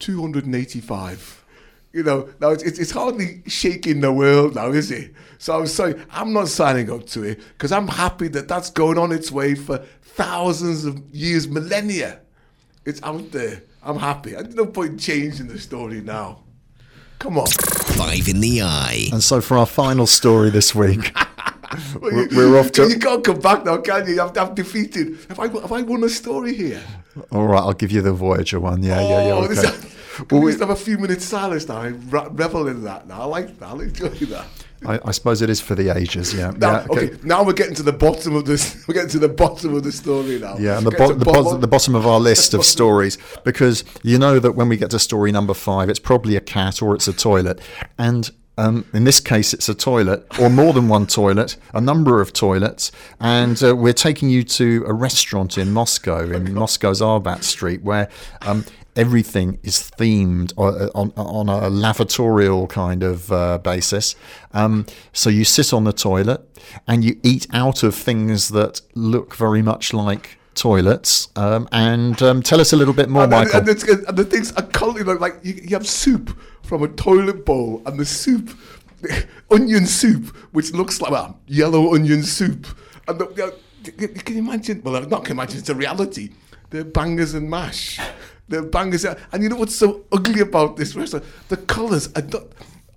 285. 0.00 1.46
You 1.94 2.02
know, 2.02 2.28
now 2.38 2.50
it's, 2.50 2.64
it's, 2.64 2.78
it's 2.78 2.90
hardly 2.90 3.42
shaking 3.46 4.02
the 4.02 4.12
world 4.12 4.54
now, 4.54 4.70
is 4.70 4.90
it? 4.90 5.14
So 5.38 5.58
I'm 5.58 5.66
sorry, 5.68 5.94
I'm 6.10 6.34
not 6.34 6.48
signing 6.48 6.90
up 6.90 7.06
to 7.08 7.22
it 7.22 7.40
because 7.54 7.72
I'm 7.72 7.88
happy 7.88 8.28
that 8.28 8.46
that's 8.46 8.68
going 8.68 8.98
on 8.98 9.10
its 9.10 9.32
way 9.32 9.54
for 9.54 9.78
thousands 10.02 10.84
of 10.84 11.02
years, 11.14 11.48
millennia. 11.48 12.20
It's 12.84 13.02
out 13.02 13.32
there. 13.32 13.62
I'm 13.82 13.98
happy. 13.98 14.32
There's 14.32 14.54
no 14.54 14.66
point 14.66 15.00
changing 15.00 15.48
the 15.48 15.58
story 15.58 16.02
now. 16.02 16.42
Come 17.22 17.38
on. 17.38 17.46
Five 17.46 18.26
in 18.28 18.40
the 18.40 18.62
eye. 18.62 19.08
And 19.12 19.22
so 19.22 19.40
for 19.40 19.56
our 19.56 19.66
final 19.66 20.06
story 20.08 20.50
this 20.50 20.74
week, 20.74 21.14
We're- 22.00 22.28
you- 22.30 22.36
we're 22.36 22.58
off 22.58 22.72
to- 22.72 22.88
You 22.88 22.98
can't 22.98 23.22
come 23.24 23.38
back 23.40 23.64
now, 23.64 23.76
can 23.78 24.06
you? 24.08 24.20
I've, 24.20 24.36
I've 24.36 24.54
defeated. 24.56 25.18
Have 25.28 25.38
I, 25.38 25.46
have 25.48 25.70
I 25.72 25.82
won 25.82 26.02
a 26.04 26.08
story 26.08 26.52
here? 26.54 26.82
all 27.30 27.46
right, 27.46 27.60
I'll 27.60 27.74
give 27.74 27.92
you 27.92 28.02
the 28.02 28.12
Voyager 28.12 28.58
one. 28.58 28.82
Yeah, 28.82 29.00
yeah, 29.00 29.26
yeah. 29.26 29.32
Oh, 29.34 29.46
this, 29.46 29.58
Okay. 29.64 29.70
can 30.16 30.26
Well, 30.30 30.40
we 30.40 30.46
we- 30.46 30.52
just 30.52 30.60
have 30.60 30.70
a 30.70 30.76
few 30.76 30.98
minutes 30.98 31.24
silence 31.24 31.68
now? 31.68 31.78
I 31.82 31.88
revel 31.90 32.66
in 32.68 32.82
that 32.84 33.06
now. 33.06 33.22
I 33.22 33.24
like 33.26 33.58
that. 33.60 33.68
I 33.68 33.72
enjoy 33.82 34.08
that. 34.08 34.46
I, 34.86 35.00
I 35.04 35.10
suppose 35.12 35.42
it 35.42 35.50
is 35.50 35.60
for 35.60 35.74
the 35.74 35.96
ages. 35.96 36.34
Yeah. 36.34 36.50
Now, 36.56 36.72
yeah, 36.72 36.86
okay. 36.90 37.10
now 37.22 37.44
we're 37.44 37.52
getting 37.52 37.74
to 37.76 37.82
the 37.82 37.92
bottom 37.92 38.36
of 38.36 38.44
this. 38.44 38.84
We're 38.88 38.94
getting 38.94 39.10
to 39.10 39.18
the 39.18 39.28
bottom 39.28 39.74
of 39.74 39.84
the 39.84 39.92
story 39.92 40.38
now. 40.38 40.56
Yeah, 40.58 40.78
and 40.78 40.86
the, 40.86 40.90
bo- 40.90 41.14
the, 41.14 41.24
bottom, 41.24 41.60
the 41.60 41.68
bottom 41.68 41.94
of 41.94 42.06
our 42.06 42.18
list 42.18 42.52
of 42.54 42.64
stories, 42.76 43.16
because 43.44 43.84
you 44.02 44.18
know 44.18 44.38
that 44.38 44.52
when 44.52 44.68
we 44.68 44.76
get 44.76 44.90
to 44.90 44.98
story 44.98 45.32
number 45.32 45.54
five, 45.54 45.88
it's 45.88 45.98
probably 45.98 46.36
a 46.36 46.40
cat 46.40 46.82
or 46.82 46.94
it's 46.94 47.08
a 47.08 47.12
toilet. 47.12 47.60
And 47.98 48.30
um, 48.58 48.84
in 48.92 49.04
this 49.04 49.20
case, 49.20 49.54
it's 49.54 49.68
a 49.68 49.74
toilet, 49.74 50.26
or 50.38 50.50
more 50.50 50.72
than 50.72 50.88
one 50.88 51.06
toilet, 51.06 51.56
a 51.72 51.80
number 51.80 52.20
of 52.20 52.32
toilets. 52.32 52.92
And 53.18 53.62
uh, 53.62 53.74
we're 53.74 53.92
taking 53.92 54.28
you 54.28 54.42
to 54.44 54.84
a 54.86 54.92
restaurant 54.92 55.56
in 55.56 55.72
Moscow, 55.72 56.30
in 56.30 56.52
Moscow's 56.52 57.00
Arbat 57.00 57.42
Street, 57.42 57.82
where 57.82 58.08
um, 58.42 58.64
everything 58.94 59.58
is 59.62 59.90
themed 59.96 60.52
on, 60.56 60.90
on, 60.94 61.12
on 61.16 61.48
a 61.48 61.70
lavatorial 61.70 62.68
kind 62.68 63.02
of 63.02 63.32
uh, 63.32 63.58
basis. 63.58 64.16
Um, 64.52 64.86
so 65.12 65.30
you 65.30 65.44
sit 65.44 65.72
on 65.72 65.84
the 65.84 65.92
toilet 65.92 66.46
and 66.86 67.02
you 67.04 67.18
eat 67.22 67.46
out 67.52 67.82
of 67.82 67.94
things 67.94 68.50
that 68.50 68.82
look 68.94 69.34
very 69.34 69.62
much 69.62 69.92
like 69.92 70.38
toilets. 70.54 71.28
Um, 71.36 71.68
and 71.72 72.20
um, 72.22 72.42
tell 72.42 72.60
us 72.60 72.72
a 72.72 72.76
little 72.76 72.94
bit 72.94 73.08
more, 73.08 73.22
and, 73.22 73.30
Michael. 73.30 73.60
And, 73.60 73.68
it's, 73.68 73.84
and 73.84 74.16
the 74.16 74.24
things 74.24 74.52
are 74.52 74.68
you 74.98 75.04
know, 75.04 75.12
like 75.14 75.36
you, 75.42 75.54
you 75.54 75.76
have 75.76 75.86
soup 75.86 76.36
from 76.62 76.82
a 76.82 76.88
toilet 76.88 77.44
bowl, 77.44 77.82
and 77.86 77.98
the 77.98 78.04
soup, 78.04 78.56
onion 79.50 79.86
soup, 79.86 80.34
which 80.52 80.72
looks 80.72 81.00
like 81.00 81.10
well, 81.10 81.38
yellow 81.46 81.94
onion 81.94 82.22
soup. 82.22 82.66
And 83.08 83.18
the, 83.18 83.28
you, 83.30 83.46
know, 83.46 84.08
can 84.08 84.34
you 84.34 84.40
imagine? 84.40 84.82
Well, 84.82 85.00
not 85.06 85.24
can 85.24 85.36
imagine. 85.36 85.58
It's 85.58 85.68
a 85.68 85.74
reality. 85.74 86.30
They're 86.70 86.84
bangers 86.84 87.34
and 87.34 87.50
mash. 87.50 88.00
They're 88.48 88.62
bangers, 88.62 89.04
and 89.04 89.42
you 89.42 89.48
know 89.48 89.56
what's 89.56 89.74
so 89.74 90.04
ugly 90.12 90.40
about 90.40 90.76
this 90.76 90.94
restaurant? 90.94 91.24
The 91.48 91.56
colours 91.58 92.08
are, 92.16 92.22
not, 92.22 92.44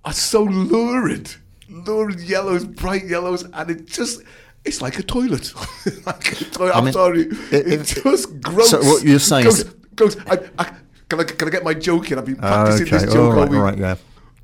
are 0.04 0.12
so 0.12 0.42
lurid, 0.42 1.34
lurid 1.68 2.20
yellows, 2.20 2.64
bright 2.64 3.06
yellows, 3.06 3.44
and 3.52 3.70
it 3.70 3.86
just. 3.86 4.22
It's 4.66 4.82
like 4.82 4.98
a 4.98 5.02
toilet. 5.02 5.52
like 6.06 6.40
a 6.40 6.44
toilet. 6.46 6.74
I 6.74 6.78
I'm 6.78 6.84
mean, 6.84 6.92
sorry. 6.92 7.22
it- 7.22 7.32
it's 7.52 7.96
it- 7.96 8.02
just 8.04 8.40
gross. 8.40 8.70
so 8.70 8.80
what 8.80 9.04
you're 9.04 9.18
saying 9.18 9.44
gross, 9.44 9.60
is- 9.60 9.74
goes. 9.94 10.16
I, 10.26 10.38
I, 10.58 10.64
can 11.08 11.20
I 11.20 11.24
can 11.24 11.48
I 11.48 11.50
get 11.50 11.64
my 11.64 11.74
joke 11.74 12.10
in? 12.10 12.18
I've 12.18 12.26
been 12.26 12.36
practicing 12.36 12.86
okay, 12.88 12.98
this 12.98 13.12
joke 13.12 13.16
all 13.16 13.30
all 13.32 13.32
right, 13.42 13.48
week. 13.48 13.58
all 13.58 13.64
right, 13.64 13.78
yeah. 13.78 13.94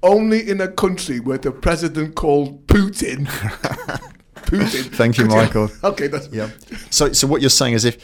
Only 0.04 0.48
in 0.48 0.60
a 0.60 0.68
country 0.68 1.20
where 1.20 1.38
the 1.38 1.50
president 1.52 2.14
called 2.16 2.66
Putin. 2.66 3.26
Putin. 4.36 4.84
Thank 4.94 5.18
you, 5.18 5.26
Michael. 5.26 5.70
Okay, 5.84 6.08
that's 6.08 6.28
Yeah. 6.32 6.50
So, 6.90 7.12
so 7.12 7.26
what 7.26 7.40
you're 7.40 7.50
saying 7.50 7.74
is, 7.74 7.84
if 7.84 7.96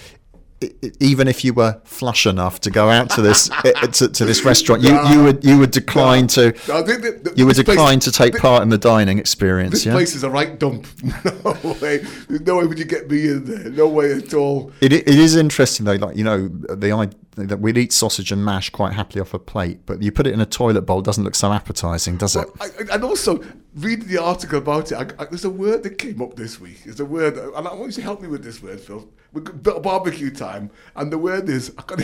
even 1.01 1.29
if 1.29 1.45
you 1.45 1.53
were 1.55 1.81
flush 1.85 2.27
enough 2.27 2.61
to 2.61 2.71
go 2.71 2.91
out 2.91 3.11
to 3.11 3.23
this 3.23 3.49
eh, 3.65 3.73
eh, 3.77 3.87
to, 3.87 4.09
to 4.09 4.25
this 4.25 4.45
restaurant, 4.45 4.83
you, 4.83 4.91
you 5.11 5.23
would 5.23 5.45
you 5.45 5.59
would 5.59 5.71
decline 5.71 6.27
to 6.29 6.53
No, 6.67 6.79
I 6.79 6.83
think 6.83 7.03
that- 7.03 7.25
that 7.25 7.39
you 7.39 7.47
would 7.47 7.55
this 7.57 7.63
place- 7.65 7.77
decline 7.77 8.01
to 8.01 8.11
take 8.11 8.35
thi- 8.35 8.41
part 8.41 8.63
in 8.63 8.69
the 8.69 8.79
dining 8.79 9.19
experience. 9.19 9.73
This 9.73 9.87
Yeah. 9.87 9.93
place 9.93 10.15
is 10.17 10.25
a 10.25 10.31
right 10.31 10.59
dump. 10.59 10.87
No 11.45 11.77
way. 11.81 11.99
There's 12.29 12.41
no 12.43 12.57
way 12.59 12.67
would 12.67 12.79
you 12.79 12.85
get 12.85 13.09
me 13.11 13.29
in 13.29 13.45
there. 13.45 13.71
No 13.71 13.89
way 13.89 14.13
at 14.13 14.35
all. 14.35 14.73
It, 14.81 14.93
it 14.93 15.09
is 15.09 15.37
interesting 15.37 15.87
though, 15.87 15.95
like 15.95 16.17
you 16.17 16.25
know, 16.25 16.49
the 16.49 17.11
that 17.37 17.61
we'd 17.61 17.79
eat 17.79 17.93
sausage 17.93 18.33
and 18.33 18.45
mash 18.45 18.69
quite 18.71 18.95
happily 18.95 19.21
off 19.21 19.33
a 19.33 19.39
plate, 19.39 19.87
but 19.87 20.03
you 20.03 20.11
put 20.11 20.27
it 20.27 20.35
in 20.35 20.41
a 20.41 20.47
toilet 20.47 20.83
bowl, 20.83 20.99
it 20.99 21.05
doesn't 21.05 21.23
look 21.23 21.37
so 21.37 21.53
appetising, 21.53 22.17
does 22.17 22.35
it? 22.35 22.49
I, 22.61 22.65
I- 22.65 22.95
and 22.95 23.05
also, 23.05 23.41
reading 23.79 24.09
the 24.09 24.19
article 24.23 24.59
about 24.59 24.93
it, 24.93 24.97
I, 24.97 25.23
I, 25.23 25.27
there's 25.27 25.45
a 25.45 25.51
word 25.51 25.83
that 25.85 25.99
came 25.99 26.21
up 26.23 26.37
this 26.37 26.61
week. 26.61 26.81
It's 26.85 27.01
a 27.01 27.05
word, 27.05 27.37
and 27.37 27.55
I 27.69 27.73
want 27.75 27.87
you 27.87 27.93
to 27.93 28.03
help 28.03 28.21
me 28.21 28.29
with 28.29 28.43
this 28.43 28.63
word, 28.63 28.81
Phil. 28.81 29.09
We've 29.33 29.45
got 29.63 29.83
barbecue 29.83 30.31
time, 30.31 30.71
and 30.97 31.13
the 31.13 31.19
word 31.19 31.49
is 31.49 31.73
I 31.79 31.83
got 31.83 32.01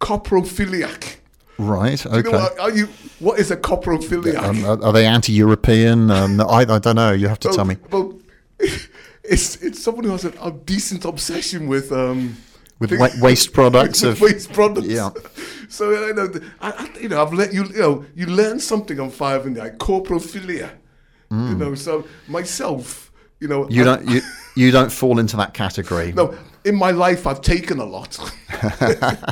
coprophiliac. 0.00 1.16
Right. 1.58 1.98
Do 2.02 2.08
you 2.10 2.16
Okay. 2.16 2.30
know 2.32 2.38
what, 2.38 2.58
are 2.60 2.70
you, 2.70 2.86
what 3.18 3.38
is 3.38 3.50
a 3.50 3.56
coprophiliac? 3.56 4.42
Um, 4.42 4.64
are, 4.64 4.82
are 4.84 4.92
they 4.92 5.06
anti-European? 5.06 6.10
Um, 6.10 6.40
I, 6.40 6.66
I 6.68 6.78
don't 6.78 6.96
know. 6.96 7.12
You 7.12 7.28
have 7.28 7.40
to 7.40 7.48
tell 7.48 7.64
me. 7.64 7.76
Well, 7.90 8.18
it's 9.24 9.56
it's 9.56 9.82
someone 9.82 10.04
who 10.04 10.10
has 10.10 10.24
a, 10.24 10.32
a 10.42 10.52
decent 10.52 11.04
obsession 11.04 11.66
with 11.66 11.90
um 11.92 12.36
With 12.78 12.90
things- 12.90 13.20
waste 13.20 13.52
products 13.54 14.02
with 14.04 14.12
of- 14.12 14.20
waste 14.20 14.52
products. 14.52 14.86
Yeah. 14.86 15.10
So 15.68 15.90
you 15.90 16.14
know, 16.14 16.28
I, 16.60 16.88
you 17.00 17.08
know, 17.08 17.20
I've 17.20 17.32
let 17.32 17.52
you, 17.52 17.64
you 17.64 17.80
know, 17.80 18.04
you 18.14 18.26
learn 18.26 18.60
something 18.60 19.00
on 19.00 19.10
Five 19.10 19.46
in 19.48 19.54
there, 19.54 19.70
corporophilia. 19.72 20.70
You 21.30 21.54
know, 21.56 21.74
so 21.74 22.04
myself, 22.28 23.10
you 23.40 23.48
know, 23.48 23.64
Mm. 23.64 23.70
You 23.72 23.82
I- 23.82 23.84
don't 23.84 24.08
you, 24.08 24.20
you 24.56 24.70
don't 24.70 24.92
fall 24.92 25.18
into 25.18 25.36
that 25.36 25.54
category. 25.54 26.12
No, 26.12 26.34
in 26.64 26.74
my 26.76 26.90
life, 26.92 27.26
I've 27.26 27.40
taken 27.40 27.78
a 27.80 27.84
lot. 27.84 28.18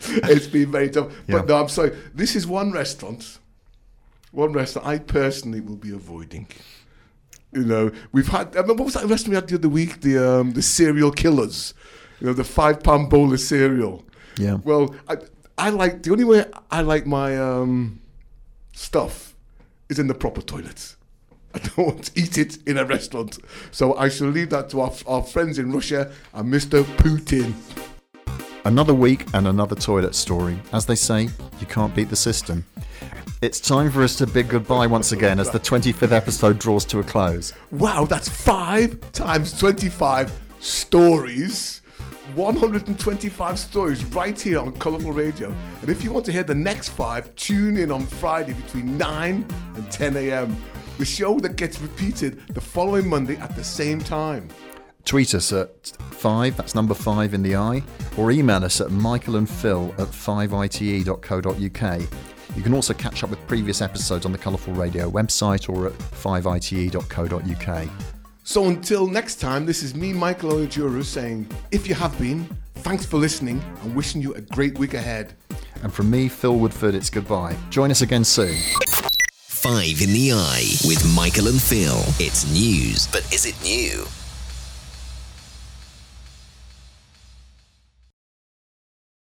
it's 0.00 0.46
been 0.46 0.70
very 0.70 0.90
tough. 0.90 1.12
Yeah. 1.26 1.36
But 1.38 1.48
no, 1.48 1.56
I'm 1.60 1.68
sorry. 1.68 1.96
This 2.14 2.36
is 2.36 2.46
one 2.46 2.72
restaurant, 2.72 3.38
one 4.32 4.52
restaurant 4.52 4.86
I 4.86 4.98
personally 4.98 5.60
will 5.60 5.76
be 5.76 5.90
avoiding. 5.92 6.46
You 7.52 7.64
know, 7.64 7.90
we've 8.12 8.28
had. 8.28 8.48
I 8.56 8.60
remember 8.60 8.82
what 8.82 8.84
was 8.86 8.94
that 8.94 9.06
restaurant 9.06 9.30
we 9.30 9.34
had 9.36 9.48
the 9.48 9.54
other 9.56 9.68
week? 9.70 10.00
The 10.02 10.18
um, 10.18 10.52
the 10.52 10.62
serial 10.62 11.10
killers. 11.12 11.74
You 12.20 12.26
know, 12.26 12.32
the 12.34 12.44
five 12.44 12.82
pound 12.82 13.08
bowl 13.10 13.32
of 13.32 13.40
cereal. 13.40 14.04
Yeah. 14.38 14.58
Well, 14.64 14.94
I 15.08 15.16
I 15.56 15.70
like 15.70 16.02
the 16.02 16.10
only 16.12 16.24
way 16.24 16.44
I 16.70 16.82
like 16.82 17.06
my 17.06 17.38
um, 17.38 18.00
stuff 18.74 19.34
is 19.88 19.98
in 19.98 20.08
the 20.08 20.14
proper 20.14 20.42
toilets. 20.42 20.96
I 21.58 21.68
don't 21.68 21.86
want 21.86 22.04
to 22.04 22.20
eat 22.20 22.38
it 22.38 22.58
in 22.68 22.78
a 22.78 22.84
restaurant. 22.84 23.38
So 23.70 23.96
I 23.96 24.08
shall 24.08 24.28
leave 24.28 24.50
that 24.50 24.70
to 24.70 24.80
our, 24.80 24.92
our 25.06 25.22
friends 25.22 25.58
in 25.58 25.72
Russia 25.72 26.12
and 26.34 26.52
Mr. 26.52 26.84
Putin. 26.98 27.54
Another 28.64 28.94
week 28.94 29.26
and 29.34 29.48
another 29.48 29.74
toilet 29.74 30.14
story. 30.14 30.58
As 30.72 30.86
they 30.86 30.94
say, 30.94 31.22
you 31.58 31.66
can't 31.66 31.94
beat 31.94 32.10
the 32.10 32.16
system. 32.16 32.64
It's 33.40 33.60
time 33.60 33.90
for 33.90 34.02
us 34.02 34.16
to 34.16 34.26
bid 34.26 34.48
goodbye 34.48 34.86
once 34.86 35.12
again 35.12 35.40
as 35.40 35.50
the 35.50 35.60
25th 35.60 36.12
episode 36.12 36.58
draws 36.58 36.84
to 36.86 36.98
a 36.98 37.04
close. 37.04 37.52
Wow, 37.70 38.04
that's 38.04 38.28
five 38.28 39.00
times 39.12 39.58
25 39.58 40.32
stories. 40.60 41.82
125 42.34 43.58
stories 43.58 44.04
right 44.06 44.38
here 44.38 44.58
on 44.58 44.72
Colourful 44.72 45.12
Radio. 45.12 45.52
And 45.80 45.88
if 45.88 46.04
you 46.04 46.12
want 46.12 46.26
to 46.26 46.32
hear 46.32 46.42
the 46.42 46.54
next 46.54 46.90
five, 46.90 47.34
tune 47.36 47.76
in 47.76 47.90
on 47.90 48.04
Friday 48.06 48.52
between 48.52 48.98
9 48.98 49.46
and 49.76 49.90
10 49.90 50.16
a.m. 50.16 50.56
The 50.98 51.04
show 51.04 51.38
that 51.40 51.54
gets 51.54 51.80
repeated 51.80 52.44
the 52.48 52.60
following 52.60 53.08
Monday 53.08 53.36
at 53.36 53.54
the 53.54 53.62
same 53.62 54.00
time. 54.00 54.48
Tweet 55.04 55.32
us 55.32 55.52
at 55.52 55.86
5, 56.10 56.56
that's 56.56 56.74
number 56.74 56.92
5 56.92 57.34
in 57.34 57.42
the 57.42 57.54
eye, 57.54 57.84
or 58.16 58.32
email 58.32 58.64
us 58.64 58.80
at 58.80 58.90
michael 58.90 59.36
and 59.36 59.48
phil 59.48 59.94
at 59.96 60.08
5ite.co.uk. 60.08 62.00
You 62.56 62.62
can 62.62 62.74
also 62.74 62.92
catch 62.94 63.22
up 63.22 63.30
with 63.30 63.46
previous 63.46 63.80
episodes 63.80 64.26
on 64.26 64.32
the 64.32 64.38
Colourful 64.38 64.74
Radio 64.74 65.08
website 65.08 65.72
or 65.72 65.86
at 65.86 65.92
5ite.co.uk. 65.92 67.88
So 68.42 68.64
until 68.64 69.06
next 69.06 69.36
time, 69.36 69.66
this 69.66 69.84
is 69.84 69.94
me, 69.94 70.12
Michael 70.12 70.50
Ohajuru, 70.50 71.04
saying, 71.04 71.48
if 71.70 71.88
you 71.88 71.94
have 71.94 72.18
been, 72.18 72.48
thanks 72.76 73.06
for 73.06 73.18
listening 73.18 73.62
and 73.82 73.94
wishing 73.94 74.20
you 74.20 74.34
a 74.34 74.40
great 74.40 74.76
week 74.78 74.94
ahead. 74.94 75.34
And 75.84 75.94
from 75.94 76.10
me, 76.10 76.28
Phil 76.28 76.58
Woodford, 76.58 76.96
it's 76.96 77.08
goodbye. 77.08 77.56
Join 77.70 77.92
us 77.92 78.00
again 78.02 78.24
soon. 78.24 78.56
Five 79.68 80.00
in 80.00 80.14
the 80.14 80.32
Eye 80.32 80.72
with 80.86 81.04
Michael 81.14 81.48
and 81.48 81.60
Phil. 81.60 82.00
It's 82.18 82.50
news, 82.50 83.06
but 83.08 83.20
is 83.30 83.44
it 83.44 83.62
new? 83.62 84.06